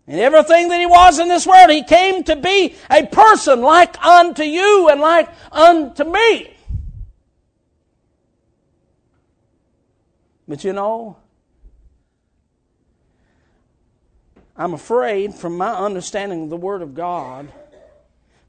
And 0.08 0.20
everything 0.20 0.70
that 0.70 0.80
he 0.80 0.88
was 0.88 1.20
in 1.20 1.28
this 1.28 1.46
world, 1.46 1.70
he 1.70 1.84
came 1.84 2.24
to 2.24 2.36
be 2.36 2.76
a 2.90 3.06
person 3.06 3.62
like 3.62 4.04
unto 4.04 4.44
you 4.44 4.90
and 4.90 5.00
like 5.00 5.30
unto 5.52 6.04
me. 6.04 6.58
But 10.48 10.64
you 10.64 10.74
know, 10.74 11.18
I'm 14.58 14.74
afraid 14.74 15.36
from 15.36 15.56
my 15.56 15.74
understanding 15.74 16.46
of 16.46 16.50
the 16.50 16.58
Word 16.58 16.82
of 16.82 16.94
God 16.94 17.48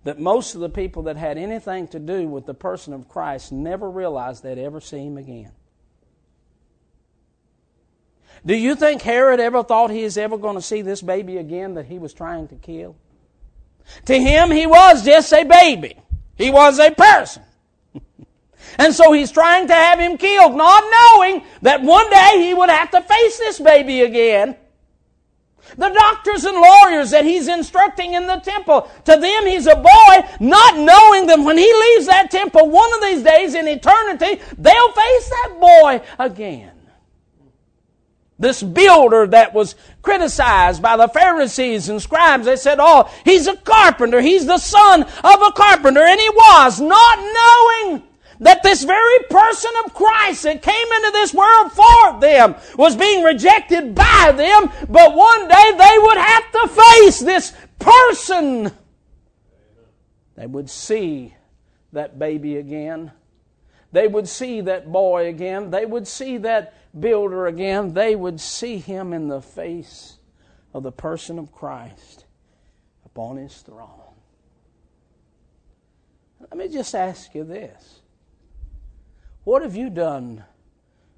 that 0.04 0.18
most 0.18 0.54
of 0.54 0.60
the 0.60 0.68
people 0.68 1.04
that 1.04 1.16
had 1.16 1.38
anything 1.38 1.86
to 1.88 1.98
do 1.98 2.26
with 2.26 2.46
the 2.46 2.54
person 2.54 2.92
of 2.92 3.08
Christ 3.08 3.52
never 3.52 3.88
realized 3.88 4.42
they'd 4.42 4.58
ever 4.58 4.80
see 4.80 5.06
him 5.06 5.16
again. 5.16 5.52
Do 8.44 8.56
you 8.56 8.74
think 8.74 9.02
Herod 9.02 9.38
ever 9.38 9.62
thought 9.62 9.90
he 9.90 10.02
is 10.02 10.18
ever 10.18 10.36
going 10.36 10.56
to 10.56 10.62
see 10.62 10.82
this 10.82 11.00
baby 11.00 11.36
again 11.36 11.74
that 11.74 11.86
he 11.86 11.98
was 11.98 12.12
trying 12.12 12.48
to 12.48 12.56
kill? 12.56 12.96
To 14.06 14.18
him, 14.18 14.50
he 14.50 14.66
was 14.66 15.04
just 15.04 15.32
a 15.32 15.44
baby. 15.44 15.96
He 16.34 16.50
was 16.50 16.80
a 16.80 16.90
person. 16.90 17.44
and 18.78 18.92
so 18.92 19.12
he's 19.12 19.30
trying 19.30 19.68
to 19.68 19.74
have 19.74 20.00
him 20.00 20.16
killed, 20.18 20.56
not 20.56 20.82
knowing 20.90 21.44
that 21.62 21.82
one 21.82 22.10
day 22.10 22.44
he 22.44 22.54
would 22.54 22.70
have 22.70 22.90
to 22.90 23.02
face 23.02 23.38
this 23.38 23.60
baby 23.60 24.00
again. 24.00 24.56
The 25.76 25.88
doctors 25.88 26.44
and 26.44 26.56
lawyers 26.56 27.10
that 27.10 27.24
he's 27.24 27.48
instructing 27.48 28.14
in 28.14 28.26
the 28.26 28.36
temple, 28.36 28.90
to 29.04 29.16
them 29.16 29.46
he's 29.46 29.66
a 29.66 29.76
boy, 29.76 30.28
not 30.40 30.76
knowing 30.76 31.26
that 31.28 31.38
when 31.42 31.56
he 31.56 31.72
leaves 31.72 32.06
that 32.06 32.30
temple 32.30 32.68
one 32.68 32.92
of 32.94 33.00
these 33.00 33.22
days 33.22 33.54
in 33.54 33.66
eternity, 33.68 34.42
they'll 34.58 34.92
face 34.92 35.28
that 35.28 35.56
boy 35.58 36.00
again. 36.18 36.72
This 38.38 38.62
builder 38.62 39.28
that 39.28 39.54
was 39.54 39.76
criticized 40.02 40.82
by 40.82 40.96
the 40.96 41.06
Pharisees 41.06 41.88
and 41.88 42.02
scribes, 42.02 42.46
they 42.46 42.56
said, 42.56 42.78
Oh, 42.80 43.08
he's 43.24 43.46
a 43.46 43.56
carpenter, 43.56 44.20
he's 44.20 44.46
the 44.46 44.58
son 44.58 45.02
of 45.02 45.42
a 45.42 45.52
carpenter, 45.52 46.02
and 46.02 46.20
he 46.20 46.28
was, 46.28 46.80
not 46.80 47.18
knowing 47.18 48.02
that 48.42 48.62
this 48.62 48.84
very 48.84 49.18
person 49.30 49.70
of 49.84 49.94
Christ 49.94 50.42
that 50.42 50.62
came 50.62 50.92
into 50.96 51.10
this 51.12 51.32
world 51.32 51.72
for 51.72 52.20
them 52.20 52.56
was 52.76 52.96
being 52.96 53.22
rejected 53.22 53.94
by 53.94 54.32
them, 54.36 54.70
but 54.88 55.14
one 55.14 55.48
day 55.48 55.72
they 55.78 55.98
would 55.98 56.18
have 56.18 56.52
to 56.52 56.68
face 56.68 57.20
this 57.20 57.52
person. 57.78 58.72
They 60.36 60.46
would 60.46 60.68
see 60.68 61.34
that 61.92 62.18
baby 62.18 62.56
again. 62.56 63.12
They 63.92 64.08
would 64.08 64.28
see 64.28 64.62
that 64.62 64.90
boy 64.90 65.28
again. 65.28 65.70
They 65.70 65.86
would 65.86 66.08
see 66.08 66.38
that 66.38 66.74
builder 66.98 67.46
again. 67.46 67.94
They 67.94 68.16
would 68.16 68.40
see 68.40 68.78
him 68.78 69.12
in 69.12 69.28
the 69.28 69.42
face 69.42 70.16
of 70.74 70.82
the 70.82 70.92
person 70.92 71.38
of 71.38 71.52
Christ 71.52 72.24
upon 73.04 73.36
his 73.36 73.54
throne. 73.58 73.88
Let 76.40 76.56
me 76.56 76.68
just 76.68 76.94
ask 76.94 77.34
you 77.34 77.44
this 77.44 78.01
what 79.44 79.62
have 79.62 79.76
you 79.76 79.90
done 79.90 80.44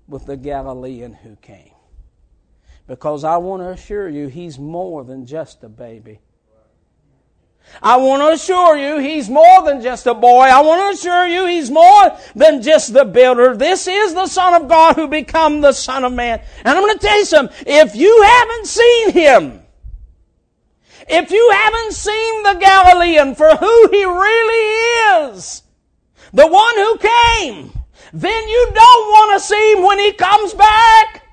with 0.08 0.26
the 0.26 0.36
Galilean 0.36 1.12
who 1.12 1.36
came? 1.36 1.72
Because 2.86 3.24
I 3.24 3.38
want 3.38 3.62
to 3.62 3.70
assure 3.70 4.08
you, 4.08 4.28
he's 4.28 4.58
more 4.58 5.04
than 5.04 5.26
just 5.26 5.64
a 5.64 5.68
baby. 5.68 6.20
I 7.82 7.96
want 7.96 8.22
to 8.22 8.28
assure 8.28 8.76
you 8.76 8.98
he's 8.98 9.28
more 9.28 9.62
than 9.64 9.80
just 9.80 10.06
a 10.06 10.14
boy. 10.14 10.42
I 10.42 10.60
want 10.60 10.82
to 10.82 10.98
assure 10.98 11.26
you 11.26 11.46
he's 11.46 11.70
more 11.70 12.16
than 12.34 12.62
just 12.62 12.92
the 12.92 13.04
builder. 13.04 13.56
This 13.56 13.86
is 13.86 14.14
the 14.14 14.26
Son 14.26 14.62
of 14.62 14.68
God 14.68 14.96
who 14.96 15.08
become 15.08 15.60
the 15.60 15.72
Son 15.72 16.04
of 16.04 16.12
Man. 16.12 16.42
And 16.58 16.68
I'm 16.68 16.84
going 16.84 16.98
to 16.98 17.06
tell 17.06 17.18
you 17.18 17.24
something. 17.24 17.56
If 17.66 17.96
you 17.96 18.22
haven't 18.22 18.66
seen 18.66 19.10
him, 19.12 19.62
if 21.08 21.30
you 21.30 21.50
haven't 21.52 21.92
seen 21.92 22.42
the 22.42 22.54
Galilean 22.54 23.34
for 23.34 23.56
who 23.56 23.88
he 23.90 24.04
really 24.04 25.32
is, 25.32 25.62
the 26.32 26.46
one 26.46 26.74
who 26.76 26.98
came, 26.98 27.72
then 28.14 28.48
you 28.48 28.70
don't 28.72 29.08
want 29.08 29.40
to 29.40 29.44
see 29.44 29.72
him 29.72 29.82
when 29.82 29.98
he 29.98 30.12
comes 30.12 30.54
back. 30.54 31.24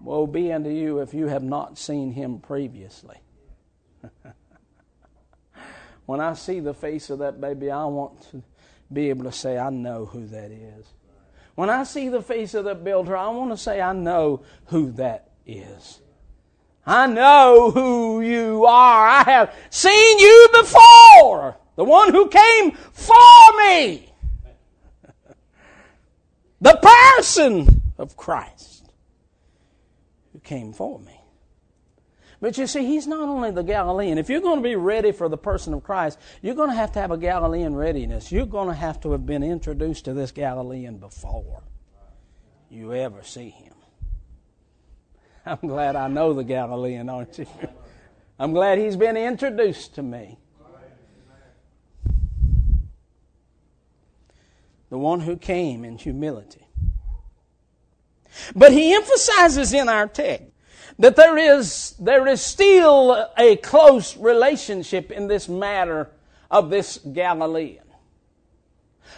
Woe 0.00 0.26
be 0.26 0.50
unto 0.50 0.70
you 0.70 1.00
if 1.00 1.12
you 1.12 1.26
have 1.26 1.42
not 1.42 1.76
seen 1.76 2.12
him 2.12 2.38
previously. 2.38 3.18
when 6.06 6.18
I 6.18 6.32
see 6.32 6.60
the 6.60 6.72
face 6.72 7.10
of 7.10 7.18
that 7.18 7.42
baby, 7.42 7.70
I 7.70 7.84
want 7.84 8.22
to 8.30 8.42
be 8.90 9.10
able 9.10 9.24
to 9.24 9.32
say, 9.32 9.58
I 9.58 9.68
know 9.68 10.06
who 10.06 10.26
that 10.28 10.50
is. 10.50 10.86
When 11.54 11.68
I 11.68 11.82
see 11.82 12.08
the 12.08 12.22
face 12.22 12.54
of 12.54 12.64
that 12.64 12.82
builder, 12.82 13.18
I 13.18 13.28
want 13.28 13.50
to 13.50 13.58
say, 13.58 13.82
I 13.82 13.92
know 13.92 14.44
who 14.66 14.92
that 14.92 15.32
is. 15.44 16.00
I 16.86 17.06
know 17.06 17.70
who 17.70 18.22
you 18.22 18.64
are. 18.64 19.06
I 19.06 19.24
have 19.24 19.54
seen 19.68 20.18
you 20.20 20.48
before 20.54 21.58
the 21.78 21.84
one 21.84 22.12
who 22.12 22.28
came 22.28 22.72
for 22.72 23.14
me. 23.56 24.12
the 26.60 26.76
person 27.14 27.82
of 27.96 28.16
Christ 28.16 28.90
who 30.32 30.40
came 30.40 30.72
for 30.72 30.98
me. 30.98 31.20
But 32.40 32.58
you 32.58 32.66
see, 32.66 32.84
he's 32.84 33.06
not 33.06 33.28
only 33.28 33.52
the 33.52 33.62
Galilean. 33.62 34.18
If 34.18 34.28
you're 34.28 34.40
going 34.40 34.58
to 34.58 34.68
be 34.68 34.74
ready 34.74 35.12
for 35.12 35.28
the 35.28 35.38
person 35.38 35.72
of 35.72 35.84
Christ, 35.84 36.18
you're 36.42 36.56
going 36.56 36.70
to 36.70 36.74
have 36.74 36.90
to 36.92 37.00
have 37.00 37.12
a 37.12 37.16
Galilean 37.16 37.76
readiness. 37.76 38.32
You're 38.32 38.46
going 38.46 38.68
to 38.68 38.74
have 38.74 39.00
to 39.02 39.12
have 39.12 39.24
been 39.24 39.44
introduced 39.44 40.06
to 40.06 40.14
this 40.14 40.32
Galilean 40.32 40.98
before. 40.98 41.62
you 42.68 42.92
ever 42.92 43.22
see 43.22 43.50
him. 43.50 43.74
I'm 45.46 45.68
glad 45.68 45.94
I 45.94 46.08
know 46.08 46.32
the 46.32 46.42
Galilean, 46.42 47.08
aren't 47.08 47.38
you? 47.38 47.46
I'm 48.40 48.52
glad 48.52 48.78
he's 48.78 48.96
been 48.96 49.16
introduced 49.16 49.94
to 49.94 50.02
me. 50.02 50.40
The 54.90 54.98
one 54.98 55.20
who 55.20 55.36
came 55.36 55.84
in 55.84 55.98
humility. 55.98 56.66
But 58.54 58.72
he 58.72 58.94
emphasizes 58.94 59.72
in 59.72 59.88
our 59.88 60.06
text 60.06 60.46
that 60.98 61.16
there 61.16 61.36
is, 61.36 61.94
there 61.98 62.26
is 62.26 62.40
still 62.40 63.28
a 63.36 63.56
close 63.56 64.16
relationship 64.16 65.10
in 65.10 65.28
this 65.28 65.48
matter 65.48 66.10
of 66.50 66.70
this 66.70 66.98
Galilean. 67.12 67.84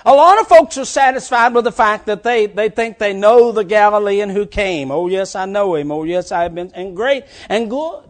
A 0.04 0.14
lot 0.14 0.40
of 0.40 0.48
folks 0.48 0.78
are 0.78 0.84
satisfied 0.84 1.54
with 1.54 1.64
the 1.64 1.72
fact 1.72 2.06
that 2.06 2.22
they, 2.22 2.46
they 2.46 2.70
think 2.70 2.98
they 2.98 3.12
know 3.12 3.52
the 3.52 3.64
Galilean 3.64 4.30
who 4.30 4.46
came. 4.46 4.90
Oh 4.90 5.08
yes, 5.08 5.34
I 5.34 5.44
know 5.44 5.74
him. 5.74 5.92
Oh 5.92 6.04
yes, 6.04 6.32
I 6.32 6.44
have 6.44 6.54
been, 6.54 6.70
and 6.74 6.96
great 6.96 7.24
and 7.48 7.68
good. 7.68 8.04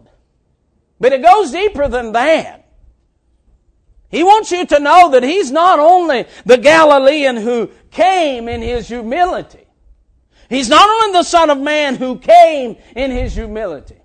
But 0.99 1.13
it 1.13 1.21
goes 1.21 1.51
deeper 1.51 1.87
than 1.87 2.13
that. 2.13 2.70
He 4.11 4.23
wants 4.23 4.51
you 4.51 4.65
to 4.65 4.79
know 4.79 5.11
that 5.11 5.23
he's 5.23 5.51
not 5.51 5.79
only 5.79 6.25
the 6.45 6.57
Galilean 6.57 7.37
who 7.37 7.71
came 7.89 8.47
in 8.47 8.61
his 8.61 8.87
humility. 8.87 9.65
He's 10.49 10.69
not 10.69 10.89
only 10.89 11.17
the 11.17 11.23
Son 11.23 11.49
of 11.49 11.57
Man 11.57 11.95
who 11.95 12.19
came 12.19 12.75
in 12.95 13.11
his 13.11 13.33
humility, 13.33 13.95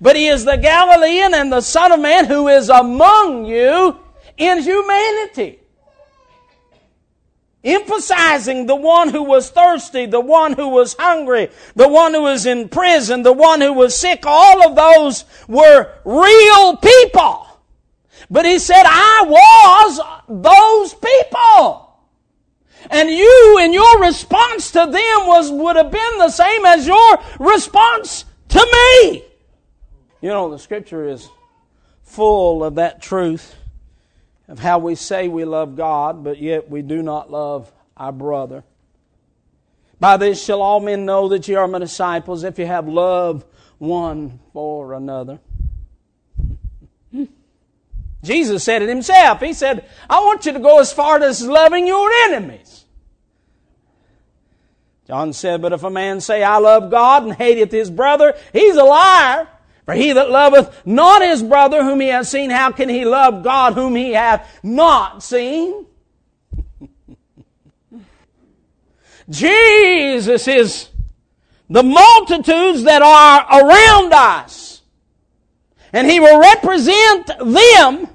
but 0.00 0.16
he 0.16 0.26
is 0.26 0.44
the 0.44 0.56
Galilean 0.56 1.34
and 1.34 1.52
the 1.52 1.60
Son 1.60 1.92
of 1.92 2.00
Man 2.00 2.24
who 2.24 2.48
is 2.48 2.70
among 2.70 3.44
you 3.44 3.98
in 4.38 4.62
humanity 4.62 5.58
emphasizing 7.64 8.66
the 8.66 8.76
one 8.76 9.08
who 9.08 9.22
was 9.22 9.50
thirsty, 9.50 10.06
the 10.06 10.20
one 10.20 10.52
who 10.54 10.68
was 10.68 10.96
hungry, 10.98 11.48
the 11.76 11.88
one 11.88 12.14
who 12.14 12.22
was 12.22 12.46
in 12.46 12.68
prison, 12.68 13.22
the 13.22 13.32
one 13.32 13.60
who 13.60 13.72
was 13.72 13.98
sick. 13.98 14.24
All 14.26 14.66
of 14.66 14.74
those 14.76 15.24
were 15.48 15.92
real 16.04 16.76
people. 16.76 17.46
But 18.32 18.46
he 18.46 18.58
said, 18.58 18.82
I 18.86 19.24
was 19.28 20.00
those 20.26 20.94
people. 20.94 21.90
And 22.90 23.10
you 23.10 23.58
in 23.60 23.74
your 23.74 24.00
response 24.00 24.70
to 24.70 24.78
them 24.78 25.26
was, 25.26 25.50
would 25.52 25.76
have 25.76 25.90
been 25.90 26.18
the 26.18 26.30
same 26.30 26.64
as 26.64 26.86
your 26.86 27.18
response 27.38 28.24
to 28.48 28.58
me. 28.58 29.22
You 30.22 30.30
know, 30.30 30.50
the 30.50 30.58
scripture 30.58 31.06
is 31.06 31.28
full 32.04 32.64
of 32.64 32.76
that 32.76 33.02
truth 33.02 33.54
of 34.48 34.58
how 34.58 34.78
we 34.78 34.94
say 34.94 35.28
we 35.28 35.44
love 35.44 35.76
God, 35.76 36.24
but 36.24 36.40
yet 36.40 36.70
we 36.70 36.80
do 36.80 37.02
not 37.02 37.30
love 37.30 37.70
our 37.98 38.12
brother. 38.12 38.64
By 40.00 40.16
this 40.16 40.42
shall 40.42 40.62
all 40.62 40.80
men 40.80 41.04
know 41.04 41.28
that 41.28 41.46
ye 41.48 41.54
are 41.54 41.68
my 41.68 41.80
disciples 41.80 42.44
if 42.44 42.58
you 42.58 42.64
have 42.64 42.88
love 42.88 43.44
one 43.76 44.40
for 44.54 44.94
another. 44.94 45.38
Jesus 48.22 48.62
said 48.62 48.82
it 48.82 48.88
himself. 48.88 49.40
He 49.40 49.52
said, 49.52 49.88
I 50.08 50.20
want 50.20 50.46
you 50.46 50.52
to 50.52 50.60
go 50.60 50.78
as 50.80 50.92
far 50.92 51.20
as 51.22 51.44
loving 51.44 51.86
your 51.86 52.10
enemies. 52.26 52.84
John 55.06 55.32
said, 55.32 55.60
But 55.60 55.72
if 55.72 55.82
a 55.82 55.90
man 55.90 56.20
say, 56.20 56.42
I 56.42 56.58
love 56.58 56.90
God 56.90 57.24
and 57.24 57.32
hateth 57.32 57.72
his 57.72 57.90
brother, 57.90 58.34
he's 58.52 58.76
a 58.76 58.84
liar. 58.84 59.48
For 59.84 59.94
he 59.94 60.12
that 60.12 60.30
loveth 60.30 60.86
not 60.86 61.22
his 61.22 61.42
brother 61.42 61.82
whom 61.82 62.00
he 62.00 62.06
hath 62.08 62.28
seen, 62.28 62.50
how 62.50 62.70
can 62.70 62.88
he 62.88 63.04
love 63.04 63.42
God 63.42 63.74
whom 63.74 63.96
he 63.96 64.12
hath 64.12 64.60
not 64.62 65.24
seen? 65.24 65.86
Jesus 69.28 70.46
is 70.46 70.88
the 71.68 71.82
multitudes 71.82 72.84
that 72.84 73.02
are 73.02 73.60
around 73.60 74.12
us. 74.12 74.82
And 75.92 76.08
he 76.08 76.20
will 76.20 76.40
represent 76.40 77.26
them 77.26 78.08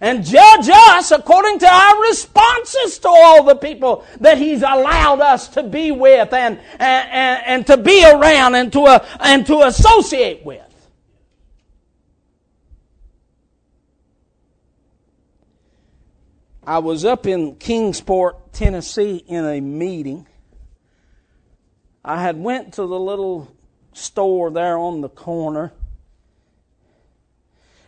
and 0.00 0.24
judge 0.24 0.68
us 0.68 1.10
according 1.10 1.58
to 1.60 1.66
our 1.66 2.02
responses 2.02 2.98
to 3.00 3.08
all 3.08 3.44
the 3.44 3.56
people 3.56 4.04
that 4.20 4.38
He's 4.38 4.62
allowed 4.62 5.20
us 5.20 5.48
to 5.48 5.62
be 5.62 5.90
with 5.90 6.32
and, 6.32 6.58
and, 6.78 7.10
and, 7.10 7.42
and 7.46 7.66
to 7.66 7.76
be 7.76 8.04
around 8.04 8.54
and 8.54 8.72
to, 8.72 8.82
uh, 8.82 9.06
and 9.20 9.46
to 9.46 9.62
associate 9.62 10.44
with. 10.44 10.62
I 16.68 16.80
was 16.80 17.06
up 17.06 17.26
in 17.26 17.56
Kingsport, 17.56 18.52
Tennessee 18.52 19.24
in 19.26 19.46
a 19.46 19.58
meeting. 19.58 20.26
I 22.04 22.20
had 22.20 22.38
went 22.38 22.74
to 22.74 22.86
the 22.86 23.00
little 23.00 23.50
store 23.94 24.50
there 24.50 24.76
on 24.76 25.00
the 25.00 25.08
corner. 25.08 25.72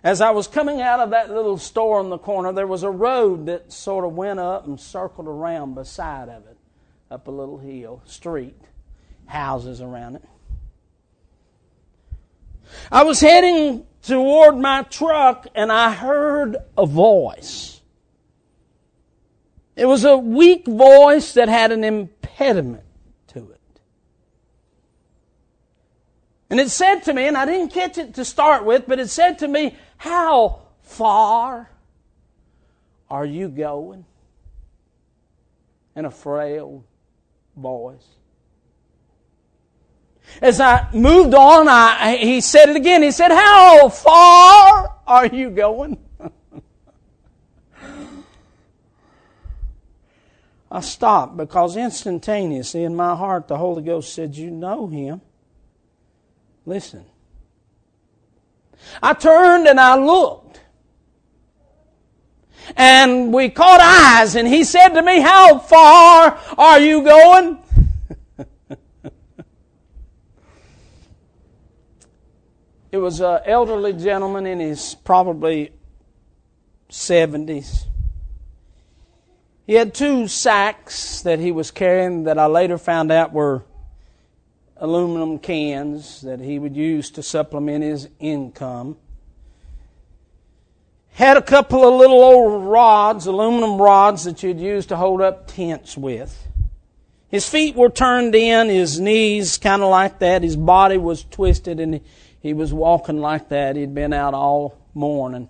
As 0.03 0.21
I 0.21 0.31
was 0.31 0.47
coming 0.47 0.81
out 0.81 1.01
of 1.01 1.11
that 1.11 1.31
little 1.31 1.59
store 1.59 1.99
on 1.99 2.09
the 2.09 2.19
corner, 2.19 2.53
there 2.53 2.67
was 2.67 2.83
a 2.83 2.91
road 2.91 3.47
that 3.47 3.71
sort 3.71 4.05
of 4.05 4.15
went 4.15 4.41
up 4.41 4.67
and 4.67 4.81
circled 4.81 5.27
around 5.27 5.75
beside 5.75 6.29
of 6.29 6.47
it, 6.47 6.57
up 7.11 7.29
a 7.29 7.31
little 7.31 7.59
hill, 7.59 8.03
street, 8.07 8.57
houses 9.27 9.83
around 9.83 10.17
it. 10.17 10.25
I 12.91 13.03
was 13.03 13.21
heading 13.21 13.87
toward 14.03 14.57
my 14.57 14.83
truck 14.85 15.47
and 15.55 15.71
I 15.71 15.93
heard 15.93 16.57
a 16.79 16.87
voice. 16.87 17.81
It 19.77 19.87
was 19.87 20.05
a 20.05 20.17
weak 20.17 20.67
voice 20.67 21.35
that 21.35 21.49
had 21.49 21.73
an 21.73 21.85
impediment 21.85 22.85
to 23.29 23.51
it. 23.51 23.81
And 26.51 26.59
it 26.59 26.71
said 26.71 27.05
to 27.05 27.15
me, 27.15 27.29
and 27.29 27.37
I 27.37 27.47
didn't 27.47 27.73
catch 27.73 27.97
it 27.97 28.15
to 28.15 28.25
start 28.25 28.65
with, 28.65 28.89
but 28.89 28.99
it 28.99 29.09
said 29.09 29.39
to 29.39 29.49
me, 29.49 29.77
How 29.97 30.63
far 30.83 31.71
are 33.09 33.25
you 33.25 33.49
going? 33.49 34.05
In 35.95 36.05
a 36.05 36.11
frail 36.11 36.85
voice. 37.57 38.07
As 40.43 40.61
I 40.61 40.89
moved 40.93 41.35
on, 41.35 41.69
I, 41.69 42.17
he 42.17 42.41
said 42.41 42.69
it 42.69 42.77
again. 42.77 43.03
He 43.03 43.13
said, 43.13 43.31
How 43.31 43.89
far 43.89 44.97
are 45.07 45.27
you 45.27 45.51
going? 45.51 45.99
I 50.71 50.81
stopped 50.81 51.37
because 51.37 51.77
instantaneously 51.77 52.83
in 52.85 52.97
my 52.97 53.15
heart 53.15 53.47
the 53.49 53.57
Holy 53.57 53.83
Ghost 53.83 54.15
said, 54.15 54.37
You 54.37 54.51
know 54.51 54.89
him. 54.89 55.21
Listen. 56.71 57.05
I 59.03 59.13
turned 59.15 59.67
and 59.67 59.81
I 59.81 59.97
looked. 59.99 60.61
And 62.77 63.35
we 63.35 63.49
caught 63.49 63.81
eyes, 63.81 64.37
and 64.37 64.47
he 64.47 64.63
said 64.63 64.91
to 64.91 65.03
me, 65.03 65.19
How 65.19 65.59
far 65.59 66.39
are 66.57 66.79
you 66.79 67.03
going? 67.03 67.59
it 72.93 72.99
was 72.99 73.19
an 73.21 73.41
elderly 73.47 73.93
gentleman 73.93 74.47
in 74.47 74.61
his 74.61 74.95
probably 74.95 75.73
70s. 76.89 77.87
He 79.67 79.75
had 79.75 79.93
two 79.93 80.29
sacks 80.29 81.23
that 81.23 81.41
he 81.41 81.51
was 81.51 81.73
carrying 81.73 82.23
that 82.25 82.39
I 82.39 82.47
later 82.47 82.79
found 82.79 83.11
out 83.11 83.33
were 83.33 83.65
aluminum 84.81 85.38
cans 85.38 86.23
that 86.23 86.40
he 86.40 86.59
would 86.59 86.75
use 86.75 87.11
to 87.11 87.23
supplement 87.23 87.85
his 87.85 88.09
income. 88.19 88.97
Had 91.12 91.37
a 91.37 91.43
couple 91.43 91.87
of 91.87 92.01
little 92.01 92.23
old 92.23 92.64
rods, 92.64 93.27
aluminum 93.27 93.81
rods 93.81 94.25
that 94.25 94.43
you'd 94.43 94.59
use 94.59 94.87
to 94.87 94.97
hold 94.97 95.21
up 95.21 95.47
tents 95.47 95.97
with. 95.97 96.49
His 97.29 97.49
feet 97.49 97.77
were 97.77 97.90
turned 97.90 98.35
in, 98.35 98.69
his 98.69 98.99
knees 98.99 99.59
kind 99.59 99.83
of 99.83 99.90
like 99.90 100.19
that, 100.21 100.43
his 100.43 100.57
body 100.57 100.97
was 100.97 101.25
twisted, 101.25 101.79
and 101.79 102.01
he 102.40 102.55
was 102.55 102.73
walking 102.73 103.21
like 103.21 103.51
that. 103.51 103.77
He'd 103.77 103.95
been 103.95 104.12
out 104.14 104.35
all 104.35 104.79
morning 104.95 105.49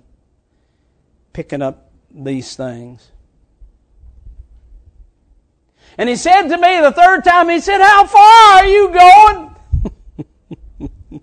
picking 1.32 1.62
up 1.62 1.90
these 2.10 2.56
things. 2.56 3.12
And 5.98 6.08
he 6.08 6.16
said 6.16 6.48
to 6.48 6.56
me 6.56 6.80
the 6.80 6.92
third 6.92 7.24
time, 7.24 7.48
he 7.48 7.60
said, 7.60 7.80
How 7.80 8.06
far 8.06 8.54
are 8.54 8.66
you 8.66 8.90
going? 8.90 9.50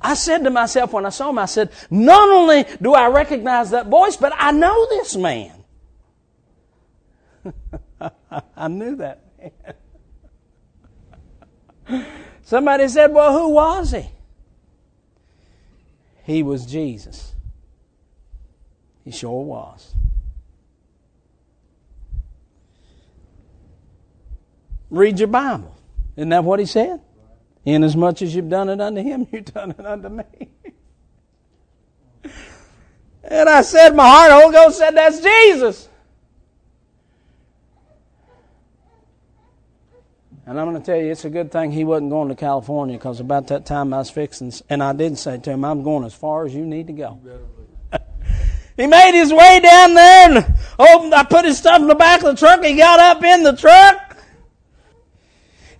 I 0.00 0.14
said 0.14 0.44
to 0.44 0.50
myself 0.50 0.92
when 0.92 1.06
I 1.06 1.10
saw 1.10 1.30
him, 1.30 1.38
I 1.38 1.46
said, 1.46 1.70
Not 1.90 2.28
only 2.28 2.64
do 2.80 2.94
I 2.94 3.08
recognize 3.08 3.70
that 3.70 3.86
voice, 3.86 4.16
but 4.16 4.32
I 4.36 4.52
know 4.52 4.86
this 4.90 5.16
man. 5.16 5.64
I 8.56 8.68
knew 8.68 8.96
that 8.96 9.22
man. 9.38 9.50
Somebody 12.42 12.88
said, 12.88 13.12
Well, 13.12 13.32
who 13.32 13.48
was 13.50 13.92
he? 13.92 14.06
He 16.24 16.42
was 16.42 16.66
Jesus. 16.66 17.34
He 19.04 19.10
sure 19.10 19.42
was. 19.42 19.94
Read 24.90 25.18
your 25.18 25.28
Bible. 25.28 25.74
Isn't 26.16 26.30
that 26.30 26.44
what 26.44 26.58
he 26.58 26.66
said? 26.66 27.00
Inasmuch 27.64 28.22
as 28.22 28.34
you've 28.34 28.48
done 28.48 28.68
it 28.68 28.80
unto 28.80 29.02
him, 29.02 29.26
you've 29.32 29.44
done 29.44 29.74
it 29.78 29.84
unto 29.84 30.08
me. 30.08 30.24
and 33.22 33.48
I 33.48 33.62
said, 33.62 33.94
my 33.94 34.08
heart, 34.08 34.32
Holy 34.32 34.52
Ghost 34.52 34.78
said, 34.78 34.96
that's 34.96 35.20
Jesus. 35.20 35.88
And 40.46 40.58
I'm 40.58 40.70
going 40.70 40.82
to 40.82 40.84
tell 40.84 40.98
you, 40.98 41.12
it's 41.12 41.26
a 41.26 41.30
good 41.30 41.52
thing 41.52 41.72
he 41.72 41.84
wasn't 41.84 42.08
going 42.08 42.30
to 42.30 42.34
California 42.34 42.96
because 42.96 43.20
about 43.20 43.48
that 43.48 43.66
time 43.66 43.92
I 43.92 43.98
was 43.98 44.08
fixing, 44.08 44.50
and 44.70 44.82
I 44.82 44.94
did 44.94 45.18
say 45.18 45.36
to 45.36 45.50
him, 45.50 45.62
I'm 45.62 45.82
going 45.82 46.04
as 46.04 46.14
far 46.14 46.46
as 46.46 46.54
you 46.54 46.64
need 46.64 46.86
to 46.86 46.94
go. 46.94 47.20
he 48.78 48.86
made 48.86 49.12
his 49.12 49.30
way 49.30 49.60
down 49.60 49.92
there 49.92 50.30
and 50.30 50.54
opened, 50.78 51.14
I 51.14 51.24
put 51.24 51.44
his 51.44 51.58
stuff 51.58 51.82
in 51.82 51.86
the 51.86 51.94
back 51.94 52.22
of 52.22 52.34
the 52.34 52.34
truck. 52.34 52.64
He 52.64 52.76
got 52.76 52.98
up 52.98 53.22
in 53.22 53.42
the 53.42 53.52
truck. 53.52 54.07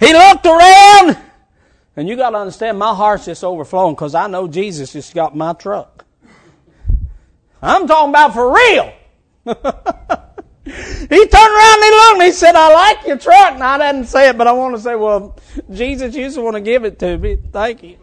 He 0.01 0.13
looked 0.13 0.47
around. 0.47 1.19
And 1.97 2.09
you 2.09 2.17
got 2.17 2.31
to 2.31 2.39
understand, 2.39 2.79
my 2.79 2.95
heart's 2.95 3.25
just 3.25 3.43
overflowing 3.43 3.95
because 3.95 4.15
I 4.15 4.29
know 4.29 4.47
Jesus 4.47 4.93
just 4.93 5.15
got 5.15 5.37
my 5.37 5.53
truck. 5.53 6.05
I'm 7.61 7.89
talking 7.89 8.11
about 8.11 8.35
for 8.35 8.55
real. 8.55 8.93
he 9.45 9.53
turned 11.27 11.53
around 11.53 11.75
and 11.75 11.85
he 11.85 11.91
looked 11.91 12.15
and 12.15 12.23
he 12.23 12.33
said, 12.33 12.55
I 12.55 12.73
like 12.73 13.07
your 13.07 13.19
truck. 13.19 13.59
Now, 13.59 13.75
I 13.75 13.79
didn't 13.79 14.07
say 14.07 14.29
it, 14.29 14.39
but 14.39 14.47
I 14.47 14.53
want 14.53 14.77
to 14.77 14.81
say, 14.81 14.95
well, 14.95 15.37
Jesus 15.73 16.15
used 16.15 16.37
to 16.37 16.43
want 16.43 16.55
to 16.55 16.61
give 16.61 16.85
it 16.85 17.01
to 17.01 17.19
me. 17.19 17.37
Thank 17.51 17.83
you. 17.83 17.99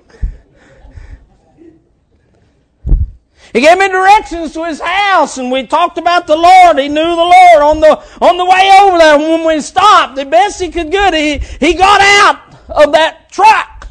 He 3.56 3.62
gave 3.62 3.78
me 3.78 3.88
directions 3.88 4.52
to 4.52 4.66
his 4.66 4.82
house 4.82 5.38
and 5.38 5.50
we 5.50 5.66
talked 5.66 5.98
about 5.98 6.28
the 6.28 6.36
Lord. 6.36 6.78
He 6.78 6.90
knew 6.90 6.96
the 6.96 7.16
Lord 7.16 7.64
on 7.64 7.80
the, 7.80 8.04
on 8.20 8.36
the 8.36 8.44
way 8.44 8.70
over 8.82 8.98
there. 8.98 9.18
When 9.18 9.48
we 9.48 9.62
stopped, 9.62 10.18
the 10.18 10.26
best 10.26 10.62
he 10.62 10.68
could 10.68 10.92
get, 10.92 11.14
he, 11.14 11.38
he 11.66 11.74
got 11.74 12.02
out 12.02 12.54
of 12.68 12.92
that 12.92 13.32
truck. 13.32 13.88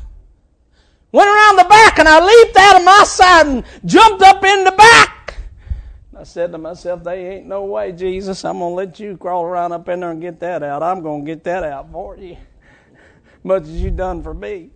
Went 1.13 1.29
around 1.29 1.57
the 1.57 1.65
back 1.65 1.99
and 1.99 2.07
I 2.07 2.23
leaped 2.23 2.55
out 2.59 2.77
of 2.77 2.85
my 2.85 3.05
side 3.05 3.47
and 3.47 3.65
jumped 3.87 4.21
up 4.21 4.45
in 4.45 4.65
the 4.65 4.73
back. 4.73 5.37
I 6.15 6.25
said 6.25 6.53
to 6.53 6.59
myself, 6.59 7.03
they 7.03 7.27
ain't 7.27 7.47
no 7.47 7.65
way, 7.65 7.93
Jesus. 7.93 8.45
I'm 8.45 8.59
going 8.59 8.73
to 8.73 8.75
let 8.75 9.01
you 9.01 9.17
crawl 9.17 9.45
around 9.45 9.73
up 9.73 9.89
in 9.89 10.01
there 10.01 10.11
and 10.11 10.21
get 10.21 10.41
that 10.41 10.63
out. 10.63 10.83
I'm 10.83 11.01
going 11.01 11.25
to 11.25 11.27
get 11.27 11.43
that 11.45 11.65
out 11.65 11.91
for 11.91 12.19
you. 12.19 12.37
Much 13.43 13.63
as 13.63 13.81
you 13.81 13.91
done 13.91 14.23
for 14.23 14.35
me. 14.35 14.73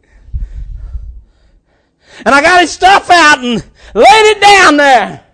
And 2.25 2.35
I 2.35 2.40
got 2.40 2.61
his 2.61 2.71
stuff 2.71 3.11
out 3.11 3.38
and 3.38 3.62
laid 3.94 4.05
it 4.05 4.40
down 4.40 4.77
there. 4.77 5.25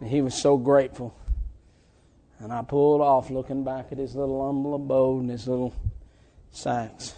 And 0.00 0.10
he 0.10 0.20
was 0.20 0.34
so 0.34 0.56
grateful. 0.56 1.16
And 2.38 2.52
I 2.52 2.62
pulled 2.62 3.00
off 3.00 3.30
looking 3.30 3.62
back 3.62 3.92
at 3.92 3.98
his 3.98 4.16
little 4.16 4.44
humble 4.44 4.74
abode 4.74 5.22
and 5.22 5.30
his 5.30 5.46
little 5.46 5.74
sacks. 6.50 7.14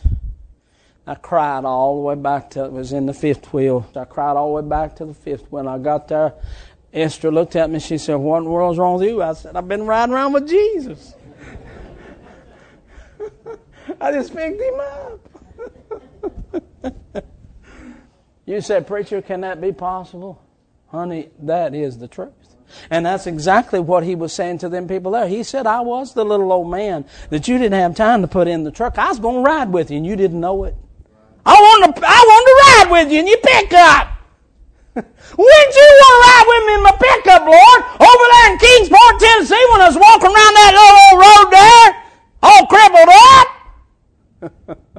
I 1.06 1.14
cried 1.14 1.64
all 1.64 1.96
the 1.96 2.02
way 2.02 2.14
back 2.14 2.50
till 2.50 2.64
it 2.64 2.72
was 2.72 2.92
in 2.92 3.06
the 3.06 3.14
fifth 3.14 3.52
wheel. 3.52 3.86
I 3.94 4.04
cried 4.04 4.36
all 4.36 4.54
the 4.54 4.62
way 4.62 4.68
back 4.68 4.96
to 4.96 5.06
the 5.06 5.14
fifth 5.14 5.50
wheel. 5.50 5.68
I 5.68 5.78
got 5.78 6.08
there. 6.08 6.34
Esther 6.92 7.32
looked 7.32 7.56
at 7.56 7.70
me. 7.70 7.78
She 7.78 7.98
said, 7.98 8.14
What 8.14 8.38
in 8.38 8.44
the 8.44 8.50
world's 8.50 8.78
wrong 8.78 8.98
with 8.98 9.08
you? 9.08 9.22
I 9.22 9.34
said, 9.34 9.56
I've 9.56 9.68
been 9.68 9.86
riding 9.86 10.14
around 10.14 10.32
with 10.32 10.48
Jesus. 10.48 11.14
I 14.00 14.12
just 14.12 14.34
picked 14.34 14.60
him 14.60 14.80
up. 14.80 15.20
You 18.46 18.60
said, 18.60 18.86
Preacher, 18.86 19.22
can 19.22 19.40
that 19.40 19.60
be 19.60 19.72
possible? 19.72 20.42
Honey, 20.88 21.30
that 21.40 21.74
is 21.74 21.98
the 21.98 22.08
truth. 22.08 22.32
And 22.90 23.06
that's 23.06 23.26
exactly 23.26 23.80
what 23.80 24.04
he 24.04 24.14
was 24.14 24.32
saying 24.32 24.58
to 24.58 24.68
them 24.68 24.88
people 24.88 25.12
there. 25.12 25.28
He 25.28 25.42
said, 25.42 25.66
I 25.66 25.80
was 25.80 26.14
the 26.14 26.24
little 26.24 26.52
old 26.52 26.70
man 26.70 27.04
that 27.30 27.48
you 27.48 27.58
didn't 27.58 27.78
have 27.78 27.94
time 27.94 28.22
to 28.22 28.28
put 28.28 28.48
in 28.48 28.64
the 28.64 28.70
truck. 28.70 28.98
I 28.98 29.08
was 29.08 29.18
going 29.18 29.36
to 29.36 29.42
ride 29.42 29.72
with 29.72 29.90
you 29.90 29.98
and 29.98 30.06
you 30.06 30.16
didn't 30.16 30.40
know 30.40 30.64
it. 30.64 30.74
I 31.46 31.54
wanted 31.54 31.96
to, 31.96 32.06
I 32.06 32.24
wanted 32.26 32.46
to 32.46 32.56
ride 32.64 32.88
with 32.90 33.12
you 33.12 33.18
and 33.20 33.28
you 33.28 33.36
pick 33.42 33.72
up. 33.74 34.08
Wouldn't 34.94 35.74
you 35.74 35.88
want 36.00 36.14
to 36.14 36.20
ride 36.24 36.46
with 36.46 36.62
me 36.66 36.74
in 36.74 36.82
my 36.82 36.92
pickup, 36.92 37.42
Lord? 37.42 37.80
Over 38.00 38.26
there 38.30 38.52
in 38.52 38.58
Kingsport, 38.58 39.20
Tennessee, 39.20 39.66
when 39.72 39.80
I 39.80 39.88
was 39.88 39.98
walking 39.98 40.30
around 40.30 40.54
that 40.54 40.72
little 40.78 40.98
old 41.04 41.18
road 41.20 41.48
there, 41.52 41.88
all 42.42 42.66
crippled 42.66 43.10
up. 43.34 44.84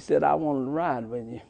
Said, 0.00 0.24
I 0.24 0.34
wanted 0.34 0.64
to 0.64 0.70
ride 0.70 1.06
with 1.06 1.28
you. 1.28 1.40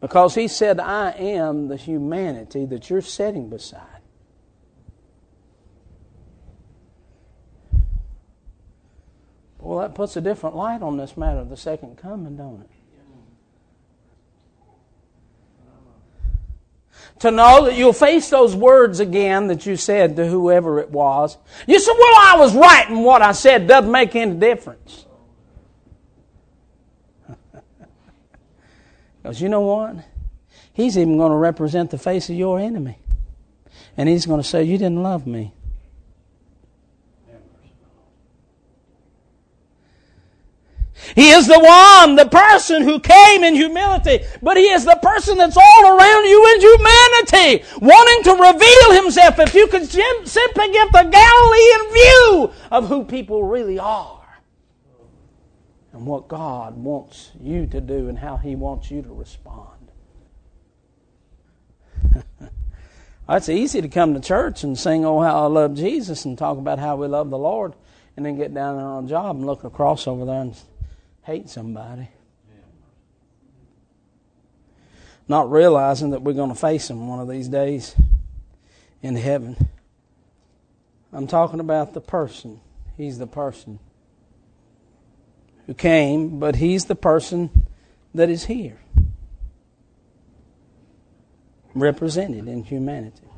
Because 0.00 0.34
he 0.34 0.48
said, 0.48 0.80
I 0.80 1.10
am 1.10 1.68
the 1.68 1.76
humanity 1.76 2.64
that 2.66 2.88
you're 2.88 3.02
sitting 3.02 3.50
beside. 3.50 4.00
Well, 9.58 9.80
that 9.80 9.94
puts 9.94 10.16
a 10.16 10.22
different 10.22 10.56
light 10.56 10.80
on 10.80 10.96
this 10.96 11.16
matter 11.18 11.38
of 11.38 11.50
the 11.50 11.56
second 11.56 11.98
coming, 11.98 12.36
don't 12.36 12.62
it? 12.62 12.79
To 17.20 17.30
know 17.30 17.66
that 17.66 17.76
you'll 17.76 17.92
face 17.92 18.30
those 18.30 18.56
words 18.56 18.98
again 18.98 19.46
that 19.48 19.66
you 19.66 19.76
said 19.76 20.16
to 20.16 20.26
whoever 20.26 20.80
it 20.80 20.90
was. 20.90 21.36
You 21.66 21.78
said, 21.78 21.94
well, 21.98 22.14
I 22.16 22.36
was 22.38 22.54
right 22.54 22.88
in 22.88 23.02
what 23.02 23.22
I 23.22 23.32
said. 23.32 23.66
Doesn't 23.66 23.90
make 23.90 24.16
any 24.16 24.34
difference. 24.34 25.06
Because 29.22 29.38
you 29.42 29.50
know 29.50 29.60
what? 29.60 29.96
He's 30.72 30.96
even 30.96 31.18
going 31.18 31.30
to 31.30 31.36
represent 31.36 31.90
the 31.90 31.98
face 31.98 32.30
of 32.30 32.36
your 32.36 32.58
enemy. 32.58 32.96
And 33.94 34.08
he's 34.08 34.24
going 34.24 34.40
to 34.40 34.48
say, 34.48 34.64
you 34.64 34.78
didn't 34.78 35.02
love 35.02 35.26
me. 35.26 35.52
He 41.14 41.29
is 41.40 41.46
the 41.46 41.58
one, 41.58 42.16
the 42.16 42.26
person 42.26 42.82
who 42.82 43.00
came 43.00 43.42
in 43.42 43.54
humility, 43.54 44.20
but 44.42 44.56
He 44.56 44.68
is 44.68 44.84
the 44.84 44.98
person 45.02 45.38
that's 45.38 45.56
all 45.56 45.86
around 45.86 46.24
you 46.26 46.54
in 46.54 46.60
humanity, 46.60 47.64
wanting 47.80 48.22
to 48.24 48.32
reveal 48.32 49.02
Himself. 49.02 49.38
If 49.38 49.54
you 49.54 49.66
could 49.66 49.86
simply 49.88 50.72
get 50.72 50.92
the 50.92 51.08
Galilean 51.10 51.92
view 51.92 52.50
of 52.70 52.88
who 52.88 53.04
people 53.04 53.44
really 53.44 53.78
are 53.78 54.20
and 55.92 56.06
what 56.06 56.28
God 56.28 56.76
wants 56.76 57.30
you 57.40 57.66
to 57.66 57.80
do 57.80 58.08
and 58.08 58.18
how 58.18 58.36
He 58.36 58.54
wants 58.54 58.90
you 58.90 59.02
to 59.02 59.12
respond. 59.12 59.90
it's 63.28 63.48
easy 63.48 63.80
to 63.80 63.88
come 63.88 64.12
to 64.14 64.20
church 64.20 64.62
and 64.62 64.78
sing, 64.78 65.06
Oh, 65.06 65.20
how 65.20 65.44
I 65.44 65.46
love 65.46 65.74
Jesus, 65.74 66.26
and 66.26 66.36
talk 66.36 66.58
about 66.58 66.78
how 66.78 66.96
we 66.96 67.06
love 67.06 67.30
the 67.30 67.38
Lord, 67.38 67.72
and 68.16 68.26
then 68.26 68.36
get 68.36 68.52
down 68.52 68.76
there 68.76 68.86
on 68.86 69.06
a 69.06 69.08
job 69.08 69.36
and 69.36 69.46
look 69.46 69.64
across 69.64 70.06
over 70.06 70.26
there 70.26 70.42
and 70.42 70.56
hate 71.22 71.48
somebody. 71.48 72.08
Not 75.28 75.50
realizing 75.50 76.10
that 76.10 76.22
we're 76.22 76.32
going 76.32 76.50
to 76.50 76.56
face 76.56 76.88
them 76.88 77.06
one 77.06 77.20
of 77.20 77.28
these 77.28 77.48
days 77.48 77.94
in 79.00 79.16
heaven. 79.16 79.56
I'm 81.12 81.26
talking 81.26 81.60
about 81.60 81.94
the 81.94 82.00
person. 82.00 82.60
He's 82.96 83.18
the 83.18 83.26
person 83.26 83.78
who 85.66 85.74
came, 85.74 86.40
but 86.40 86.56
he's 86.56 86.86
the 86.86 86.96
person 86.96 87.66
that 88.14 88.28
is 88.28 88.46
here, 88.46 88.80
represented 91.74 92.48
in 92.48 92.64
humanity. 92.64 93.29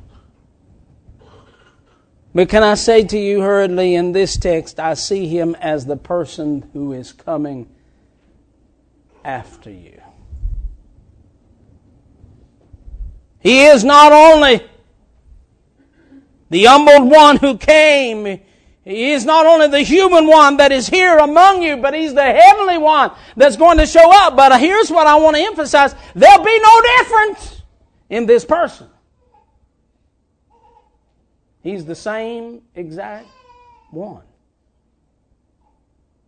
But 2.35 2.49
can 2.49 2.63
I 2.63 2.73
say 2.73 3.03
to 3.03 3.17
you 3.17 3.41
hurriedly 3.41 3.93
in 3.93 4.11
this 4.11 4.37
text, 4.37 4.79
I 4.79 4.95
see 4.95 5.27
him 5.27 5.55
as 5.55 5.85
the 5.85 5.97
person 5.97 6.67
who 6.73 6.91
is 6.93 7.11
coming 7.11 7.69
after 9.23 9.69
you. 9.69 10.01
He 13.39 13.65
is 13.65 13.83
not 13.83 14.11
only 14.11 14.61
the 16.49 16.65
humbled 16.65 17.11
one 17.11 17.37
who 17.37 17.57
came, 17.57 18.39
he 18.83 19.11
is 19.11 19.25
not 19.25 19.45
only 19.45 19.67
the 19.67 19.81
human 19.81 20.27
one 20.27 20.57
that 20.57 20.71
is 20.71 20.87
here 20.87 21.17
among 21.17 21.61
you, 21.61 21.77
but 21.77 21.93
he's 21.93 22.13
the 22.13 22.23
heavenly 22.23 22.77
one 22.77 23.11
that's 23.35 23.57
going 23.57 23.77
to 23.77 23.85
show 23.85 24.11
up. 24.11 24.35
But 24.35 24.59
here's 24.59 24.89
what 24.89 25.05
I 25.05 25.15
want 25.15 25.35
to 25.35 25.43
emphasize 25.43 25.93
there'll 26.15 26.43
be 26.43 26.59
no 26.59 26.81
difference 26.97 27.61
in 28.09 28.25
this 28.25 28.43
person. 28.43 28.87
He's 31.63 31.85
the 31.85 31.95
same 31.95 32.61
exact 32.75 33.27
one. 33.89 34.23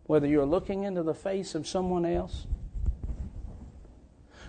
Whether 0.04 0.26
you're 0.26 0.46
looking 0.46 0.84
into 0.84 1.02
the 1.02 1.12
face 1.14 1.54
of 1.54 1.68
someone 1.68 2.06
else, 2.06 2.46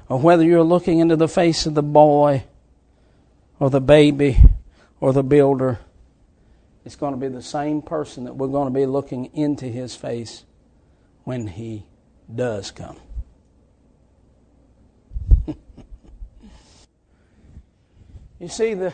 or 0.07 0.17
whether 0.19 0.43
you're 0.43 0.63
looking 0.63 0.99
into 0.99 1.17
the 1.17 1.27
face 1.27 1.65
of 1.65 1.73
the 1.73 1.83
boy, 1.83 2.45
or 3.59 3.69
the 3.69 3.81
baby, 3.81 4.37
or 5.01 5.11
the 5.11 5.23
builder, 5.23 5.79
it's 6.85 6.95
going 6.95 7.13
to 7.13 7.19
be 7.19 7.27
the 7.27 7.41
same 7.41 7.81
person 7.81 8.23
that 8.23 8.37
we're 8.37 8.47
going 8.47 8.71
to 8.71 8.79
be 8.79 8.85
looking 8.85 9.25
into 9.33 9.65
his 9.65 9.93
face 9.93 10.45
when 11.25 11.47
he 11.47 11.85
does 12.33 12.71
come. 12.71 12.95
you 18.39 18.47
see, 18.47 18.73
the 18.73 18.93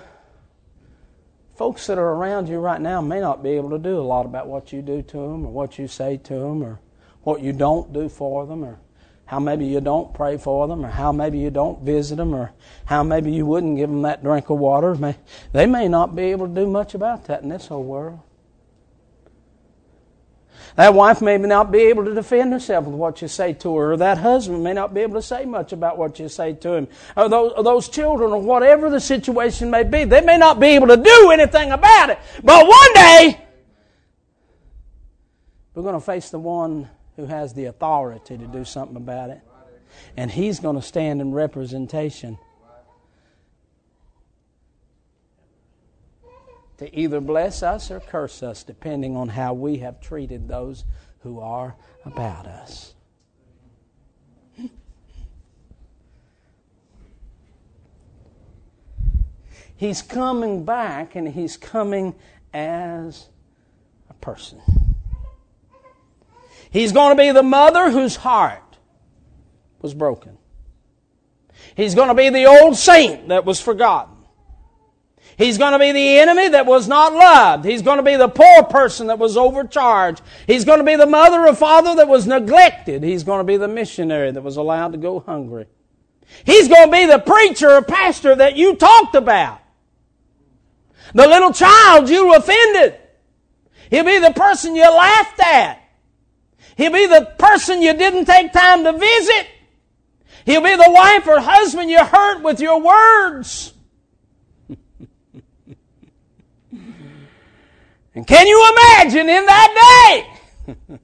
folks 1.56 1.88
that 1.88 1.98
are 1.98 2.14
around 2.14 2.50
you 2.50 2.60
right 2.60 2.82
now 2.82 3.02
may 3.02 3.20
not 3.20 3.44
be 3.44 3.52
able 3.52 3.70
to 3.70 3.78
do 3.78 3.98
a 3.98 4.02
lot 4.02 4.26
about 4.26 4.48
what 4.48 4.74
you 4.74 4.82
do 4.82 5.02
to 5.02 5.18
them 5.18 5.46
or 5.46 5.52
what 5.52 5.78
you 5.78 5.88
say 5.88 6.18
to 6.18 6.34
them 6.34 6.64
or 6.64 6.80
what 7.24 7.42
you 7.42 7.54
don't 7.54 7.94
do 7.94 8.10
for 8.10 8.46
them 8.46 8.64
or 8.64 8.80
how 9.26 9.40
maybe 9.40 9.66
you 9.66 9.80
don't 9.80 10.14
pray 10.14 10.38
for 10.38 10.68
them 10.68 10.86
or 10.86 10.90
how 10.90 11.12
maybe 11.12 11.38
you 11.40 11.50
don't 11.50 11.82
visit 11.82 12.18
them 12.18 12.34
or 12.34 12.52
how 12.86 13.04
maybe 13.04 13.32
you 13.32 13.46
wouldn't 13.46 13.78
give 13.78 13.90
them 13.90 14.02
that 14.02 14.24
drink 14.24 14.50
of 14.50 14.60
water. 14.60 14.96
They 15.52 15.66
may 15.66 15.88
not 15.88 16.16
be 16.16 16.24
able 16.24 16.48
to 16.48 16.54
do 16.54 16.68
much 16.68 16.94
about 16.94 17.26
that 17.26 17.44
in 17.44 17.50
this 17.50 17.68
whole 17.68 17.84
world. 17.84 18.20
That 20.76 20.94
wife 20.94 21.22
may 21.22 21.38
not 21.38 21.72
be 21.72 21.82
able 21.84 22.06
to 22.06 22.14
defend 22.14 22.52
herself 22.52 22.86
with 22.86 22.96
what 22.96 23.22
you 23.22 23.28
say 23.28 23.54
to 23.54 23.76
her, 23.78 23.94
or 23.94 23.98
that 23.98 24.18
husband 24.18 24.64
may 24.64 24.74
not 24.74 24.94
be 24.94 25.02
able 25.02 25.16
to 25.16 25.22
say 25.22 25.46
much 25.46 25.72
about 25.72 25.98
what 25.98 26.20
you 26.20 26.28
say 26.30 26.54
to 26.54 26.74
him, 26.74 26.88
or 27.16 27.30
those, 27.30 27.54
or 27.56 27.64
those 27.64 27.90
children, 27.90 28.32
or 28.32 28.42
whatever 28.42 28.90
the 28.90 29.00
situation 29.00 29.70
may 29.70 29.84
be. 29.84 30.04
They 30.04 30.22
may 30.22 30.38
not 30.38 30.60
be 30.60 30.68
able 30.68 30.88
to 30.88 30.98
do 30.98 31.32
anything 31.32 31.72
about 31.72 32.10
it. 32.10 32.20
But 32.44 32.68
one 32.68 32.94
day, 32.94 33.42
we're 35.76 35.84
going 35.84 35.96
to 35.96 36.02
face 36.02 36.30
the 36.30 36.40
one 36.40 36.90
who 37.16 37.26
has 37.26 37.54
the 37.54 37.66
authority 37.66 38.38
to 38.38 38.48
do 38.48 38.66
something 38.66 38.98
about 38.98 39.30
it. 39.30 39.42
And 40.18 40.32
he's 40.32 40.60
going 40.60 40.76
to 40.76 40.82
stand 40.82 41.22
in 41.22 41.34
representation 41.34 42.38
to 46.78 46.96
either 46.98 47.20
bless 47.22 47.64
us 47.64 47.92
or 47.92 48.00
curse 48.00 48.44
us, 48.44 48.64
depending 48.64 49.16
on 49.16 49.30
how 49.30 49.54
we 49.54 49.78
have 49.78 50.02
treated 50.02 50.48
those 50.48 50.84
who 51.20 51.40
are 51.40 51.76
about 52.06 52.46
us. 52.46 52.94
He's 59.76 60.02
coming 60.02 60.66
back 60.66 61.16
and 61.16 61.28
he's 61.28 61.58
coming 61.58 62.16
as 62.54 63.28
a 64.10 64.14
person. 64.16 64.62
He's 66.70 66.92
going 66.92 67.16
to 67.16 67.22
be 67.22 67.32
the 67.32 67.44
mother 67.44 67.92
whose 67.92 68.16
heart 68.16 68.78
was 69.82 69.94
broken. 69.94 70.38
He's 71.76 71.96
going 71.96 72.08
to 72.08 72.16
be 72.16 72.30
the 72.30 72.46
old 72.46 72.76
saint 72.76 73.28
that 73.30 73.46
was 73.46 73.62
forgotten. 73.62 74.13
He's 75.38 75.58
going 75.58 75.74
to 75.74 75.80
be 75.80 75.92
the 75.92 76.20
enemy 76.20 76.50
that 76.50 76.66
was 76.66 76.88
not 76.88 77.14
loved. 77.14 77.66
He's 77.66 77.82
going 77.82 77.98
to 77.98 78.04
be 78.04 78.16
the 78.16 78.28
poor 78.28 78.64
person 78.64 79.08
that 79.08 79.20
was 79.20 79.36
overcharged. 79.36 80.22
He's 80.46 80.66
going 80.66 80.80
to 80.80 80.86
be 80.86 80.96
the 80.96 81.08
mother 81.08 81.48
or 81.48 81.56
father 81.56 81.96
that 81.96 82.08
was 82.08 82.28
neglected. 82.28 83.04
He's 83.04 83.24
going 83.24 83.40
to 83.40 83.44
be 83.44 83.58
the 83.58 83.68
missionary 83.68 84.32
that 84.32 84.42
was 84.42 84.58
allowed 84.58 84.92
to 84.92 84.98
go 84.98 85.22
hungry. 85.22 85.66
He's 86.46 86.68
going 86.68 86.88
to 86.88 86.92
be 86.92 87.06
the 87.06 87.20
preacher 87.20 87.72
or 87.72 87.82
pastor 87.82 88.36
that 88.36 88.56
you 88.56 88.76
talked 88.76 89.16
about. 89.16 89.60
The 91.14 91.28
little 91.28 91.52
child 91.52 92.10
you 92.10 92.34
offended. 92.36 93.00
He'll 93.90 94.06
be 94.06 94.20
the 94.20 94.32
person 94.32 94.76
you 94.76 94.84
laughed 94.84 95.40
at. 95.40 95.80
He'll 96.76 96.92
be 96.92 97.06
the 97.06 97.34
person 97.38 97.82
you 97.82 97.94
didn't 97.94 98.26
take 98.26 98.52
time 98.52 98.84
to 98.84 98.94
visit. 98.94 99.48
He'll 100.46 100.62
be 100.62 100.76
the 100.76 100.90
wife 100.92 101.28
or 101.28 101.40
husband 101.40 101.90
you 101.90 102.04
hurt 102.04 102.42
with 102.42 102.60
your 102.60 102.82
words. 102.82 103.73
And 108.16 108.28
can 108.28 108.46
you 108.46 108.72
imagine 108.72 109.28
in 109.30 109.46
that 109.46 110.26
day 110.68 110.74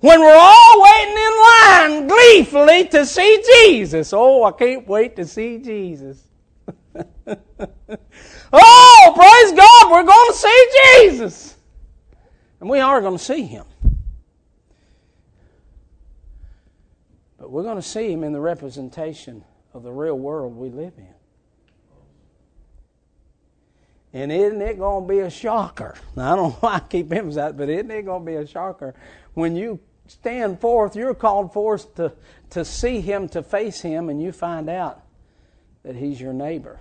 when 0.00 0.20
we're 0.20 0.36
all 0.36 0.82
waiting 0.82 1.16
in 1.16 1.36
line 1.40 2.08
gleefully 2.08 2.88
to 2.88 3.04
see 3.04 3.42
Jesus? 3.46 4.12
Oh, 4.12 4.44
I 4.44 4.52
can't 4.52 4.86
wait 4.86 5.16
to 5.16 5.26
see 5.26 5.58
Jesus. 5.58 6.22
oh, 8.52 9.12
praise 9.14 9.52
God, 9.52 9.90
we're 9.90 10.04
going 10.04 10.32
to 10.32 10.38
see 10.38 10.66
Jesus. 11.00 11.56
And 12.60 12.70
we 12.70 12.80
are 12.80 13.00
going 13.02 13.18
to 13.18 13.22
see 13.22 13.42
him. 13.42 13.66
But 17.38 17.50
we're 17.50 17.62
going 17.62 17.76
to 17.76 17.82
see 17.82 18.10
him 18.10 18.24
in 18.24 18.32
the 18.32 18.40
representation 18.40 19.44
of 19.74 19.82
the 19.82 19.92
real 19.92 20.18
world 20.18 20.56
we 20.56 20.70
live 20.70 20.94
in. 20.96 21.13
And 24.14 24.30
isn't 24.30 24.62
it 24.62 24.78
going 24.78 25.04
to 25.04 25.08
be 25.08 25.18
a 25.18 25.28
shocker? 25.28 25.96
Now, 26.14 26.32
I 26.32 26.36
don't 26.36 26.50
know 26.50 26.56
why 26.60 26.74
I 26.76 26.80
keep 26.80 27.12
emphasizing 27.12 27.58
but 27.58 27.68
isn't 27.68 27.90
it 27.90 28.02
going 28.04 28.24
to 28.24 28.26
be 28.26 28.36
a 28.36 28.46
shocker 28.46 28.94
when 29.34 29.56
you 29.56 29.80
stand 30.06 30.60
forth, 30.60 30.94
you're 30.96 31.14
called 31.14 31.52
forth 31.52 31.96
to, 31.96 32.12
to 32.50 32.64
see 32.64 33.00
him, 33.00 33.28
to 33.30 33.42
face 33.42 33.80
him, 33.80 34.08
and 34.08 34.22
you 34.22 34.30
find 34.32 34.70
out 34.70 35.02
that 35.82 35.96
he's 35.96 36.20
your 36.20 36.32
neighbor. 36.32 36.80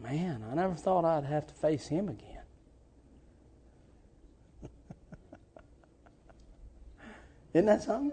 Man, 0.00 0.44
I 0.50 0.54
never 0.54 0.74
thought 0.74 1.04
I'd 1.04 1.24
have 1.24 1.48
to 1.48 1.54
face 1.54 1.88
him 1.88 2.08
again. 2.08 2.42
Isn't 7.54 7.66
that 7.66 7.82
something? 7.82 8.12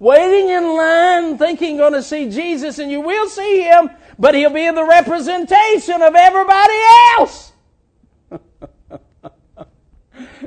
Waiting 0.00 0.48
in 0.48 0.64
line 0.64 1.38
thinking 1.38 1.76
going 1.76 1.92
to 1.92 2.02
see 2.02 2.28
Jesus 2.28 2.80
and 2.80 2.90
you 2.90 3.00
will 3.00 3.28
see 3.28 3.62
him, 3.62 3.90
but 4.18 4.34
he'll 4.34 4.50
be 4.50 4.68
the 4.68 4.84
representation 4.84 6.02
of 6.02 6.16
everybody 6.16 6.80
else. 7.18 7.52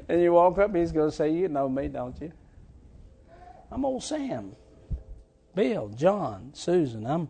and 0.09 0.21
you 0.21 0.33
walk 0.33 0.57
up, 0.57 0.75
he's 0.75 0.91
going 0.91 1.09
to 1.09 1.15
say, 1.15 1.31
You 1.31 1.47
know 1.47 1.69
me, 1.69 1.87
don't 1.87 2.19
you? 2.19 2.33
I'm 3.71 3.85
old 3.85 4.03
Sam, 4.03 4.55
Bill, 5.55 5.89
John, 5.89 6.51
Susan. 6.53 7.05
I'm, 7.05 7.29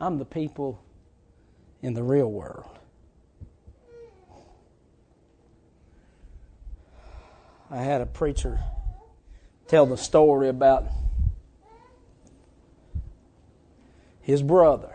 I'm 0.00 0.18
the 0.18 0.24
people 0.24 0.82
in 1.82 1.94
the 1.94 2.02
real 2.02 2.30
world. 2.30 2.78
I 7.70 7.78
had 7.78 8.00
a 8.00 8.06
preacher 8.06 8.60
tell 9.74 9.86
the 9.86 9.96
story 9.96 10.48
about 10.48 10.86
his 14.20 14.40
brother 14.40 14.94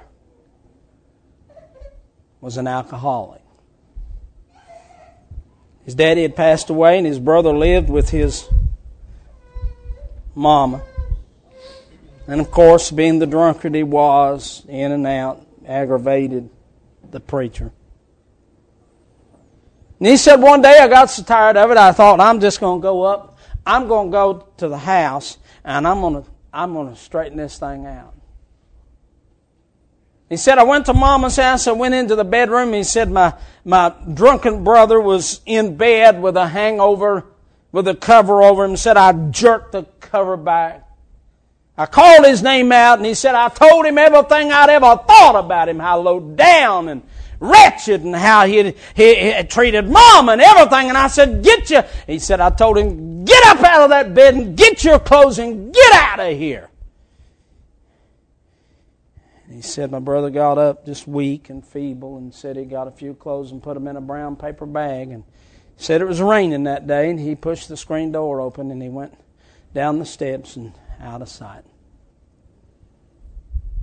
was 2.40 2.56
an 2.56 2.66
alcoholic. 2.66 3.42
His 5.84 5.96
daddy 5.96 6.22
had 6.22 6.34
passed 6.34 6.70
away, 6.70 6.98
and 6.98 7.06
his 7.06 7.20
brother 7.20 7.52
lived 7.52 7.90
with 7.90 8.12
his 8.12 8.48
mama. 10.34 10.82
And 12.26 12.40
of 12.40 12.50
course, 12.50 12.90
being 12.90 13.20
the 13.20 13.28
drunkard 13.28 13.76
he 13.76 13.84
was, 13.84 14.64
in 14.70 14.94
and 14.94 15.06
out, 15.06 15.46
aggravated 15.68 16.50
the 17.12 17.20
preacher. 17.20 17.74
And 20.00 20.08
he 20.08 20.16
said, 20.16 20.38
One 20.38 20.62
day 20.62 20.80
I 20.80 20.88
got 20.88 21.10
so 21.10 21.22
tired 21.22 21.58
of 21.58 21.70
it, 21.70 21.76
I 21.76 21.92
thought, 21.92 22.22
I'm 22.22 22.40
just 22.40 22.62
going 22.62 22.80
to 22.80 22.82
go 22.82 23.02
up 23.02 23.29
I'm 23.70 23.88
going 23.88 24.08
to 24.08 24.12
go 24.12 24.48
to 24.58 24.68
the 24.68 24.80
house 24.80 25.38
and 25.64 25.88
I'm 25.88 26.02
going 26.02 26.24
to, 26.24 26.30
I'm 26.52 26.74
going 26.74 26.90
to 26.90 26.96
straighten 26.96 27.38
this 27.38 27.60
thing 27.60 27.86
out. 27.86 28.16
He 30.28 30.38
said, 30.38 30.58
I 30.58 30.64
went 30.64 30.88
to 30.88 30.94
mama's 30.94 31.36
house. 31.36 31.68
I 31.68 31.74
went 31.74 31.94
into 31.94 32.16
the 32.16 32.24
bedroom. 32.24 32.74
He 32.74 32.84
said, 32.84 33.12
my, 33.12 33.36
my 33.64 33.94
drunken 34.12 34.64
brother 34.64 35.00
was 35.00 35.42
in 35.46 35.78
bed 35.78 36.20
with 36.20 36.36
a 36.36 36.48
hangover, 36.48 37.26
with 37.72 37.88
a 37.88 37.94
cover 37.94 38.42
over 38.42 38.66
him. 38.66 38.72
He 38.72 38.78
said, 38.78 38.98
I 38.98 39.12
jerked 39.30 39.74
the 39.74 39.84
cover 40.00 40.36
back. 40.36 40.88
I 41.78 41.86
called 41.86 42.26
his 42.26 42.42
name 42.42 42.72
out 42.72 42.98
and 42.98 43.06
he 43.06 43.14
said, 43.14 43.36
I 43.36 43.50
told 43.50 43.86
him 43.86 44.00
everything 44.00 44.52
I'd 44.52 44.70
ever 44.72 44.98
thought 45.08 45.36
about 45.36 45.70
him, 45.70 45.78
how 45.78 46.00
low 46.00 46.20
down 46.20 46.90
and 46.90 47.04
wretched 47.40 48.02
and 48.02 48.16
how 48.16 48.46
he 48.46 48.58
had, 48.58 48.76
he, 48.96 49.44
treated 49.44 49.90
mom 49.90 50.30
and 50.30 50.42
everything. 50.42 50.90
And 50.90 50.98
I 50.98 51.08
said, 51.08 51.44
get 51.44 51.70
you. 51.70 51.84
He 52.08 52.20
said, 52.20 52.40
I 52.40 52.50
told 52.50 52.78
him, 52.78 53.19
up 53.50 53.64
out 53.64 53.82
of 53.82 53.90
that 53.90 54.14
bed 54.14 54.36
and 54.36 54.58
get 54.58 54.84
your 54.84 55.00
clothes 55.00 55.40
and 55.40 55.74
get 55.74 55.94
out 55.94 56.20
of 56.20 56.38
here. 56.38 56.70
And 59.46 59.56
he 59.56 59.62
said, 59.62 59.92
my 59.92 60.00
brother 60.00 60.30
got 60.30 60.58
up 60.58 60.86
just 60.86 61.08
weak 61.08 61.50
and 61.50 61.66
feeble 61.66 62.18
and 62.18 62.34
said 62.34 62.56
he 62.56 62.66
got 62.66 62.88
a 62.88 62.92
few 62.92 63.14
clothes 63.14 63.52
and 63.52 63.64
put 63.64 63.74
them 63.74 63.88
in 63.88 63.96
a 63.96 64.02
brown 64.02 64.36
paper 64.36 64.66
bag 64.66 65.10
and 65.10 65.24
said 65.78 66.02
it 66.02 66.06
was 66.06 66.22
raining 66.22 66.64
that 66.66 66.86
day 66.86 67.10
and 67.10 67.20
he 67.20 67.36
pushed 67.36 67.68
the 67.70 67.78
screen 67.78 68.12
door 68.12 68.42
open 68.42 68.70
and 68.70 68.82
he 68.82 68.90
went 68.90 69.18
down 69.74 70.00
the 70.00 70.06
steps 70.06 70.56
and 70.56 70.74
out 71.02 71.22
of 71.22 71.30
sight. 71.30 71.64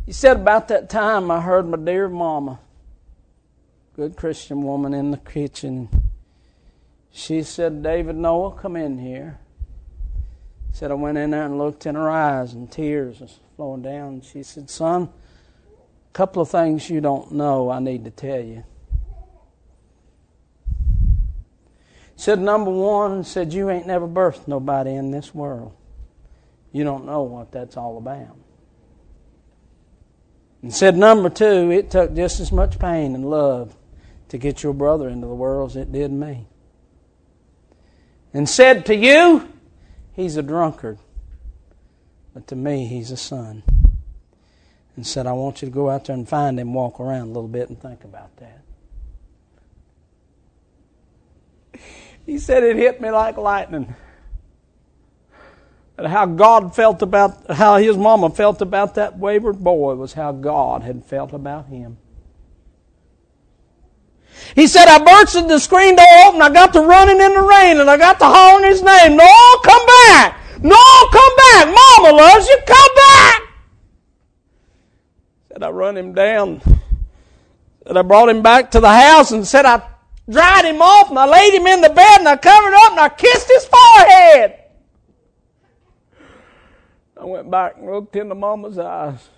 He 0.04 0.12
said, 0.12 0.36
about 0.36 0.68
that 0.68 0.88
time 0.88 1.30
I 1.30 1.40
heard 1.40 1.66
my 1.66 1.78
dear 1.78 2.08
mama 2.08 2.60
good 3.96 4.14
Christian 4.14 4.62
woman 4.62 4.92
in 4.92 5.10
the 5.10 5.16
kitchen. 5.16 5.88
She 7.10 7.42
said, 7.42 7.82
David 7.82 8.14
Noah, 8.16 8.52
come 8.52 8.76
in 8.76 8.98
here. 8.98 9.38
Said 10.76 10.90
I 10.90 10.94
went 10.94 11.16
in 11.16 11.30
there 11.30 11.46
and 11.46 11.56
looked 11.56 11.86
in 11.86 11.94
her 11.94 12.10
eyes 12.10 12.52
and 12.52 12.70
tears 12.70 13.20
was 13.20 13.40
flowing 13.56 13.80
down. 13.80 14.20
She 14.20 14.42
said, 14.42 14.68
Son, 14.68 15.04
a 15.04 16.12
couple 16.12 16.42
of 16.42 16.50
things 16.50 16.90
you 16.90 17.00
don't 17.00 17.32
know 17.32 17.70
I 17.70 17.78
need 17.78 18.04
to 18.04 18.10
tell 18.10 18.42
you. 18.42 18.62
Said 22.16 22.40
number 22.40 22.70
one, 22.70 23.24
said 23.24 23.54
you 23.54 23.70
ain't 23.70 23.86
never 23.86 24.06
birthed 24.06 24.48
nobody 24.48 24.92
in 24.92 25.10
this 25.12 25.34
world. 25.34 25.74
You 26.72 26.84
don't 26.84 27.06
know 27.06 27.22
what 27.22 27.52
that's 27.52 27.78
all 27.78 27.96
about. 27.96 28.36
And 30.60 30.74
said, 30.74 30.94
number 30.94 31.30
two, 31.30 31.70
it 31.70 31.90
took 31.90 32.14
just 32.14 32.38
as 32.38 32.52
much 32.52 32.78
pain 32.78 33.14
and 33.14 33.30
love 33.30 33.74
to 34.28 34.36
get 34.36 34.62
your 34.62 34.74
brother 34.74 35.08
into 35.08 35.26
the 35.26 35.34
world 35.34 35.70
as 35.70 35.76
it 35.76 35.90
did 35.90 36.12
me. 36.12 36.46
And 38.34 38.46
said 38.46 38.84
to 38.86 38.94
you, 38.94 39.48
he's 40.16 40.36
a 40.36 40.42
drunkard. 40.42 40.98
But 42.34 42.48
to 42.48 42.56
me, 42.56 42.86
he's 42.86 43.12
a 43.12 43.16
son. 43.16 43.62
And 44.96 45.06
said, 45.06 45.26
I 45.26 45.32
want 45.32 45.62
you 45.62 45.68
to 45.68 45.72
go 45.72 45.90
out 45.90 46.06
there 46.06 46.14
and 46.14 46.28
find 46.28 46.58
him, 46.58 46.74
walk 46.74 46.98
around 46.98 47.28
a 47.28 47.32
little 47.32 47.48
bit, 47.48 47.68
and 47.68 47.80
think 47.80 48.02
about 48.02 48.34
that. 48.38 48.62
He 52.24 52.38
said 52.38 52.64
it 52.64 52.76
hit 52.76 53.00
me 53.00 53.10
like 53.10 53.36
lightning. 53.36 53.94
And 55.96 56.06
how 56.06 56.26
God 56.26 56.74
felt 56.74 57.00
about, 57.00 57.50
how 57.50 57.76
his 57.76 57.96
mama 57.96 58.30
felt 58.30 58.60
about 58.60 58.96
that 58.96 59.18
wayward 59.18 59.62
boy 59.62 59.94
was 59.94 60.14
how 60.14 60.32
God 60.32 60.82
had 60.82 61.04
felt 61.04 61.32
about 61.32 61.66
him. 61.66 61.98
He 64.54 64.66
said, 64.66 64.86
I 64.88 64.98
bursted 64.98 65.48
the 65.48 65.58
screen 65.58 65.96
door 65.96 66.06
open, 66.26 66.40
I 66.42 66.50
got 66.50 66.72
to 66.72 66.80
running 66.80 67.20
in 67.20 67.34
the 67.34 67.42
rain, 67.42 67.78
and 67.78 67.90
I 67.90 67.96
got 67.96 68.18
to 68.18 68.24
hollering 68.24 68.70
his 68.70 68.82
name. 68.82 69.16
No, 69.16 69.58
come 69.62 69.86
back! 69.86 70.38
No, 70.62 71.08
come 71.12 71.36
back! 71.36 71.66
Mama 71.66 72.16
loves 72.16 72.48
you, 72.48 72.58
come 72.66 72.94
back! 72.96 73.42
Said 75.48 75.62
I 75.62 75.70
run 75.70 75.96
him 75.96 76.14
down. 76.14 76.60
Said 77.86 77.96
I 77.96 78.02
brought 78.02 78.28
him 78.28 78.42
back 78.42 78.70
to 78.72 78.80
the 78.80 78.88
house 78.88 79.30
and 79.30 79.46
said 79.46 79.64
I 79.64 79.82
dried 80.28 80.64
him 80.64 80.82
off 80.82 81.10
and 81.10 81.18
I 81.18 81.26
laid 81.26 81.54
him 81.54 81.66
in 81.66 81.80
the 81.80 81.90
bed 81.90 82.18
and 82.18 82.28
I 82.28 82.36
covered 82.36 82.74
up 82.74 82.92
and 82.92 83.00
I 83.00 83.08
kissed 83.08 83.48
his 83.48 83.64
forehead. 83.66 84.58
I 87.18 87.24
went 87.24 87.50
back 87.50 87.76
and 87.78 87.86
looked 87.86 88.16
into 88.16 88.34
Mama's 88.34 88.78
eyes. 88.78 89.28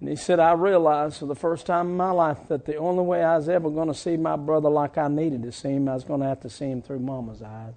And 0.00 0.08
he 0.08 0.16
said, 0.16 0.40
I 0.40 0.52
realized 0.52 1.18
for 1.18 1.26
the 1.26 1.34
first 1.34 1.66
time 1.66 1.88
in 1.88 1.96
my 1.96 2.10
life 2.10 2.38
that 2.48 2.64
the 2.64 2.76
only 2.76 3.04
way 3.04 3.22
I 3.22 3.36
was 3.36 3.50
ever 3.50 3.68
going 3.68 3.88
to 3.88 3.94
see 3.94 4.16
my 4.16 4.34
brother 4.34 4.70
like 4.70 4.96
I 4.96 5.08
needed 5.08 5.42
to 5.42 5.52
see 5.52 5.68
him, 5.68 5.88
I 5.88 5.94
was 5.94 6.04
going 6.04 6.20
to 6.20 6.26
have 6.26 6.40
to 6.40 6.50
see 6.50 6.70
him 6.70 6.80
through 6.80 7.00
Mama's 7.00 7.42
eyes. 7.42 7.74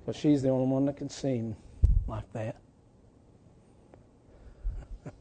Because 0.00 0.20
she's 0.20 0.42
the 0.42 0.50
only 0.50 0.68
one 0.68 0.84
that 0.84 0.96
can 0.96 1.08
see 1.08 1.36
him 1.36 1.56
like 2.06 2.32
that. 2.32 2.56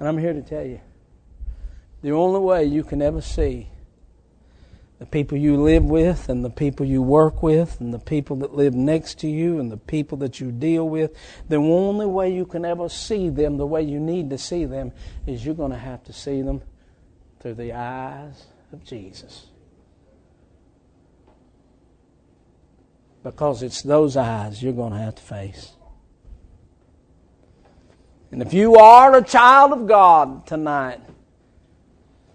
and 0.00 0.08
I'm 0.08 0.18
here 0.18 0.32
to 0.32 0.42
tell 0.42 0.64
you 0.64 0.80
the 2.02 2.10
only 2.12 2.40
way 2.40 2.64
you 2.64 2.82
can 2.82 3.00
ever 3.00 3.20
see 3.20 3.70
the 4.98 5.06
people 5.06 5.38
you 5.38 5.56
live 5.56 5.84
with 5.84 6.28
and 6.28 6.44
the 6.44 6.50
people 6.50 6.84
you 6.84 7.00
work 7.00 7.42
with 7.42 7.80
and 7.80 7.94
the 7.94 8.00
people 8.00 8.36
that 8.36 8.54
live 8.54 8.74
next 8.74 9.20
to 9.20 9.28
you 9.28 9.60
and 9.60 9.70
the 9.70 9.76
people 9.76 10.18
that 10.18 10.40
you 10.40 10.50
deal 10.50 10.88
with, 10.88 11.14
the 11.48 11.56
only 11.56 12.06
way 12.06 12.32
you 12.34 12.44
can 12.44 12.64
ever 12.64 12.88
see 12.88 13.28
them 13.28 13.56
the 13.58 13.66
way 13.66 13.82
you 13.82 14.00
need 14.00 14.28
to 14.30 14.38
see 14.38 14.64
them 14.64 14.92
is 15.26 15.46
you're 15.46 15.54
going 15.54 15.70
to 15.70 15.78
have 15.78 16.02
to 16.02 16.12
see 16.12 16.42
them 16.42 16.60
through 17.38 17.54
the 17.54 17.72
eyes 17.72 18.46
of 18.72 18.84
Jesus. 18.84 19.46
Because 23.22 23.62
it's 23.62 23.82
those 23.82 24.16
eyes 24.16 24.62
you're 24.62 24.72
going 24.72 24.92
to 24.92 24.98
have 24.98 25.14
to 25.14 25.22
face. 25.22 25.72
And 28.32 28.42
if 28.42 28.52
you 28.52 28.76
are 28.76 29.16
a 29.16 29.22
child 29.22 29.72
of 29.72 29.86
God 29.86 30.44
tonight, 30.44 31.00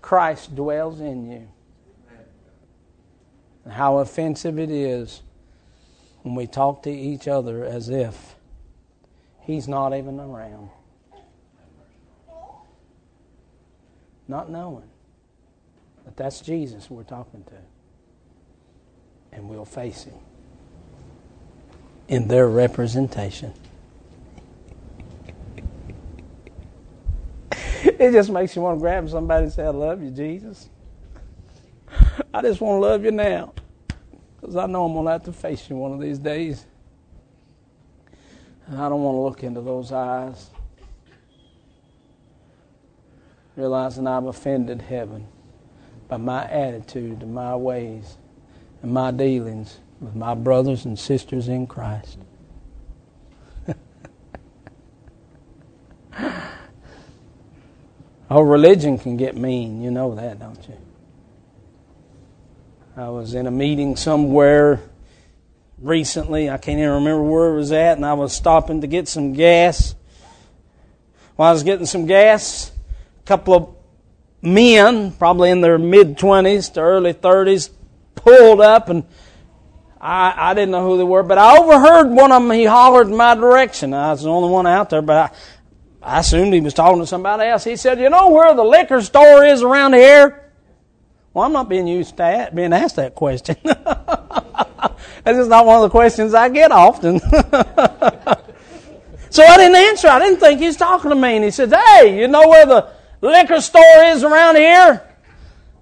Christ 0.02 0.56
dwells 0.56 1.02
in 1.02 1.30
you 1.30 1.50
and 3.64 3.74
how 3.74 3.98
offensive 3.98 4.60
it 4.60 4.70
is 4.70 5.22
when 6.24 6.36
we 6.36 6.48
talk 6.48 6.84
to 6.84 6.92
each 6.92 7.28
other 7.28 7.64
as 7.66 7.90
if 7.90 8.36
He's 9.42 9.68
not 9.68 9.94
even 9.94 10.20
around. 10.20 10.70
Not 14.28 14.50
knowing 14.50 14.90
that 16.06 16.16
that's 16.16 16.40
Jesus 16.40 16.90
we're 16.90 17.04
talking 17.04 17.44
to. 17.44 17.58
And 19.34 19.50
we'll 19.50 19.66
face 19.66 20.04
Him 20.04 20.16
in 22.08 22.28
their 22.28 22.48
representation. 22.48 23.54
it 27.84 28.12
just 28.12 28.30
makes 28.30 28.56
you 28.56 28.62
want 28.62 28.78
to 28.78 28.80
grab 28.80 29.10
somebody 29.10 29.44
and 29.44 29.54
say, 29.54 29.64
I 29.64 29.70
love 29.70 30.02
you, 30.02 30.10
Jesus. 30.10 30.70
I 32.34 32.42
just 32.42 32.62
want 32.62 32.82
to 32.82 32.88
love 32.88 33.04
you 33.04 33.12
now 33.12 33.54
because 34.40 34.56
I 34.56 34.66
know 34.66 34.86
I'm 34.86 34.94
going 34.94 35.06
to 35.06 35.12
have 35.12 35.24
to 35.24 35.34
face 35.34 35.70
you 35.70 35.76
one 35.78 35.92
of 35.94 36.00
these 36.00 36.20
days. 36.20 36.66
And 38.68 38.80
I 38.80 38.90
don't 38.90 39.04
want 39.04 39.16
to 39.16 39.22
look 39.22 39.44
into 39.44 39.62
those 39.62 39.92
eyes, 39.92 40.50
realizing 43.56 44.08
I've 44.08 44.26
offended 44.26 44.82
heaven 44.82 45.28
by 46.08 46.18
my 46.18 46.50
attitude 46.50 47.22
and 47.22 47.34
my 47.34 47.56
ways 47.56 48.18
and 48.82 48.92
my 48.94 49.12
dealings 49.12 49.80
with 50.00 50.16
my 50.16 50.34
brothers 50.34 50.86
and 50.86 50.98
sisters 50.98 51.48
in 51.50 51.68
Christ. 51.68 52.20
oh, 58.30 58.42
religion 58.42 58.98
can 58.98 59.18
get 59.18 59.36
mean. 59.36 59.82
You 59.82 59.92
know 59.92 60.16
that, 60.16 60.40
don't 60.40 60.68
you? 60.68 60.78
I 62.96 63.10
was 63.10 63.34
in 63.34 63.48
a 63.48 63.52
meeting 63.52 63.96
somewhere 63.96 64.80
recently. 65.80 66.48
I 66.48 66.58
can't 66.58 66.78
even 66.78 66.92
remember 66.92 67.24
where 67.24 67.50
it 67.50 67.56
was 67.56 67.72
at, 67.72 67.98
and 67.98 68.06
I 68.06 68.14
was 68.14 68.34
stopping 68.34 68.82
to 68.82 68.88
get 68.88 69.08
some 69.08 69.34
gas. 69.34 69.96
While 71.36 71.50
I 71.50 71.54
was 71.54 71.64
getting 71.64 71.88
some 71.88 72.06
gas, 72.06 72.72
a 73.20 73.24
couple 73.26 73.56
of 73.56 73.76
men, 74.44 75.12
probably 75.14 75.50
in 75.50 75.62
their 75.62 75.80
mid 75.80 76.20
20s 76.20 76.74
to 76.74 76.82
early 76.82 77.16
30s, 77.16 77.72
pulled 78.14 78.62
up, 78.62 78.90
and 78.90 79.06
I, 80.00 80.52
I 80.52 80.54
didn't 80.54 80.70
know 80.70 80.88
who 80.88 80.98
they 80.98 81.04
were, 81.04 81.24
but 81.24 81.40
I 81.40 81.58
overheard 81.58 82.12
one 82.12 82.32
of 82.32 82.44
them. 82.44 82.52
He 82.52 82.66
hollered 82.66 83.08
in 83.08 83.18
my 83.18 83.34
direction. 83.34 83.96
I 83.96 84.12
was 84.12 84.22
the 84.22 84.30
only 84.30 84.50
one 84.50 84.68
out 84.68 84.92
there, 84.92 85.02
but 85.02 85.32
I, 86.04 86.16
I 86.16 86.20
assumed 86.20 86.54
he 86.54 86.62
was 86.62 86.76
talking 86.76 87.00
to 87.00 87.08
somebody 87.08 87.50
else. 87.50 87.64
He 87.64 87.76
said, 87.76 88.00
You 88.00 88.12
know 88.12 88.30
where 88.30 88.54
the 88.54 88.64
liquor 88.64 89.02
store 89.02 89.44
is 89.44 89.64
around 89.64 89.94
here? 89.94 90.43
Well, 91.34 91.46
I'm 91.46 91.54
not 91.54 91.68
being 91.68 91.88
used 91.88 92.12
to 92.12 92.16
that, 92.18 92.54
being 92.54 92.74
asked 92.74 92.98
that 92.98 93.16
question. 93.16 93.56
That's 95.24 95.38
just 95.38 95.50
not 95.50 95.66
one 95.66 95.78
of 95.78 95.84
the 95.84 95.90
questions 95.90 96.34
I 96.34 96.50
get 96.50 96.72
often. 96.72 97.20
so 99.30 99.44
I 99.44 99.58
didn't 99.58 99.76
answer. 99.76 100.10
I 100.10 100.20
didn't 100.20 100.40
think 100.40 100.60
he 100.60 100.68
was 100.68 100.78
talking 100.78 101.10
to 101.10 101.16
me. 101.16 101.36
And 101.36 101.44
he 101.44 101.52
said, 101.52 101.74
Hey, 101.74 102.20
you 102.20 102.28
know 102.28 102.48
where 102.48 102.66
the 102.66 102.90
liquor 103.22 103.62
store 103.62 104.04
is 104.06 104.24
around 104.24 104.58
here? 104.58 105.02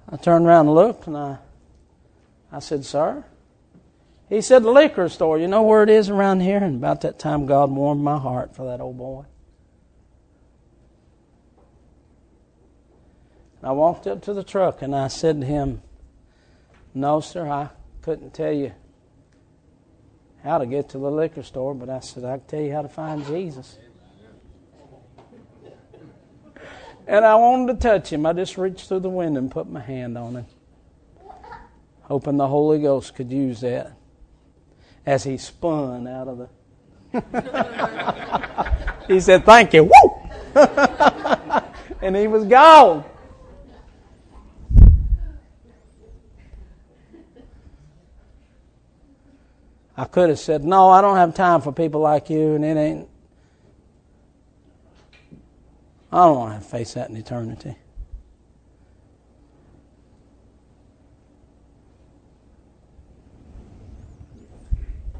I 0.09 0.17
turned 0.17 0.45
around 0.45 0.67
and 0.67 0.75
looked 0.75 1.07
and 1.07 1.17
I, 1.17 1.37
I 2.51 2.59
said, 2.59 2.85
Sir? 2.85 3.25
He 4.29 4.41
said, 4.41 4.63
The 4.63 4.71
liquor 4.71 5.09
store. 5.09 5.37
You 5.37 5.47
know 5.47 5.63
where 5.63 5.83
it 5.83 5.89
is 5.89 6.09
around 6.09 6.39
here? 6.41 6.57
And 6.57 6.75
about 6.77 7.01
that 7.01 7.19
time, 7.19 7.45
God 7.45 7.71
warmed 7.71 8.03
my 8.03 8.17
heart 8.17 8.55
for 8.55 8.67
that 8.67 8.79
old 8.79 8.97
boy. 8.97 9.25
I 13.63 13.71
walked 13.73 14.07
up 14.07 14.23
to 14.23 14.33
the 14.33 14.43
truck 14.43 14.81
and 14.81 14.95
I 14.95 15.07
said 15.07 15.41
to 15.41 15.47
him, 15.47 15.81
No, 16.93 17.19
sir, 17.19 17.47
I 17.47 17.69
couldn't 18.01 18.33
tell 18.33 18.51
you 18.51 18.73
how 20.43 20.57
to 20.57 20.65
get 20.65 20.89
to 20.89 20.97
the 20.97 21.11
liquor 21.11 21.43
store, 21.43 21.75
but 21.75 21.89
I 21.89 21.99
said, 21.99 22.23
I 22.23 22.37
can 22.37 22.47
tell 22.47 22.61
you 22.61 22.71
how 22.71 22.81
to 22.81 22.89
find 22.89 23.23
Jesus. 23.25 23.77
And 27.07 27.25
I 27.25 27.35
wanted 27.35 27.73
to 27.73 27.79
touch 27.79 28.11
him. 28.11 28.25
I 28.25 28.33
just 28.33 28.57
reached 28.57 28.87
through 28.87 29.01
the 29.01 29.09
window 29.09 29.39
and 29.39 29.51
put 29.51 29.69
my 29.69 29.81
hand 29.81 30.17
on 30.17 30.37
him, 30.37 30.45
hoping 32.03 32.37
the 32.37 32.47
Holy 32.47 32.81
Ghost 32.81 33.15
could 33.15 33.31
use 33.31 33.61
that 33.61 33.93
as 35.05 35.23
he 35.23 35.37
spun 35.37 36.07
out 36.07 36.27
of 36.27 36.37
the. 36.37 36.49
he 39.07 39.19
said, 39.19 39.45
Thank 39.45 39.73
you. 39.73 39.83
Woo! 39.83 39.91
and 42.01 42.15
he 42.15 42.27
was 42.27 42.45
gone. 42.45 43.03
I 50.01 50.05
could 50.05 50.29
have 50.29 50.39
said, 50.39 50.63
No, 50.63 50.89
I 50.89 50.99
don't 50.99 51.17
have 51.17 51.35
time 51.35 51.61
for 51.61 51.71
people 51.71 52.01
like 52.01 52.31
you, 52.31 52.55
and 52.55 52.65
it 52.65 52.75
ain't. 52.75 53.07
I 56.11 56.25
don't 56.25 56.37
want 56.37 56.59
to 56.59 56.67
face 56.67 56.95
that 56.95 57.11
in 57.11 57.15
eternity. 57.15 57.75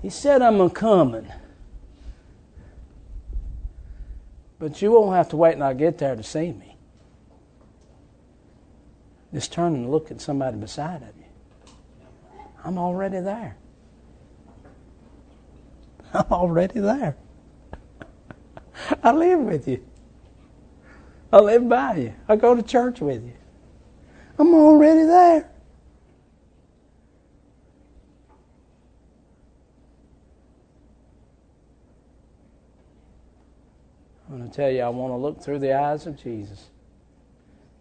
He 0.01 0.09
said, 0.09 0.41
I'm 0.41 0.67
coming. 0.71 1.32
But 4.57 4.82
you 4.82 4.93
won't 4.93 5.15
have 5.15 5.29
to 5.29 5.38
wait 5.38 5.53
until 5.53 5.67
I 5.67 5.73
get 5.75 5.99
there 5.99 6.15
to 6.15 6.23
see 6.23 6.51
me. 6.53 6.75
Just 9.32 9.53
turn 9.53 9.75
and 9.75 9.91
look 9.91 10.09
at 10.09 10.19
somebody 10.19 10.57
beside 10.57 11.03
of 11.03 11.15
you. 11.15 11.73
I'm 12.65 12.79
already 12.79 13.19
there. 13.19 13.57
I'm 16.14 16.26
already 16.32 16.80
there. 16.80 17.16
I 19.03 19.12
live 19.12 19.39
with 19.39 19.68
you. 19.68 19.86
I 21.32 21.39
live 21.39 21.68
by 21.70 21.95
you. 21.95 22.14
I 22.28 22.36
go 22.36 22.55
to 22.55 22.62
church 22.62 22.99
with 22.99 23.24
you. 23.24 23.34
I'm 24.38 24.53
already 24.53 25.03
there. 25.03 25.49
I'm 34.30 34.38
going 34.38 34.49
to 34.49 34.55
tell 34.55 34.72
you, 34.72 34.82
I 34.82 34.89
want 34.89 35.12
to 35.12 35.18
look 35.18 35.41
through 35.41 35.59
the 35.59 35.74
eyes 35.74 36.07
of 36.07 36.22
Jesus 36.22 36.70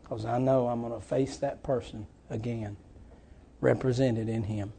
because 0.03 0.25
I 0.25 0.39
know 0.39 0.67
I'm 0.69 0.81
going 0.81 0.93
to 0.93 1.01
face 1.01 1.37
that 1.39 1.63
person 1.63 2.09
again, 2.29 2.77
represented 3.61 4.29
in 4.29 4.43
him. 4.43 4.73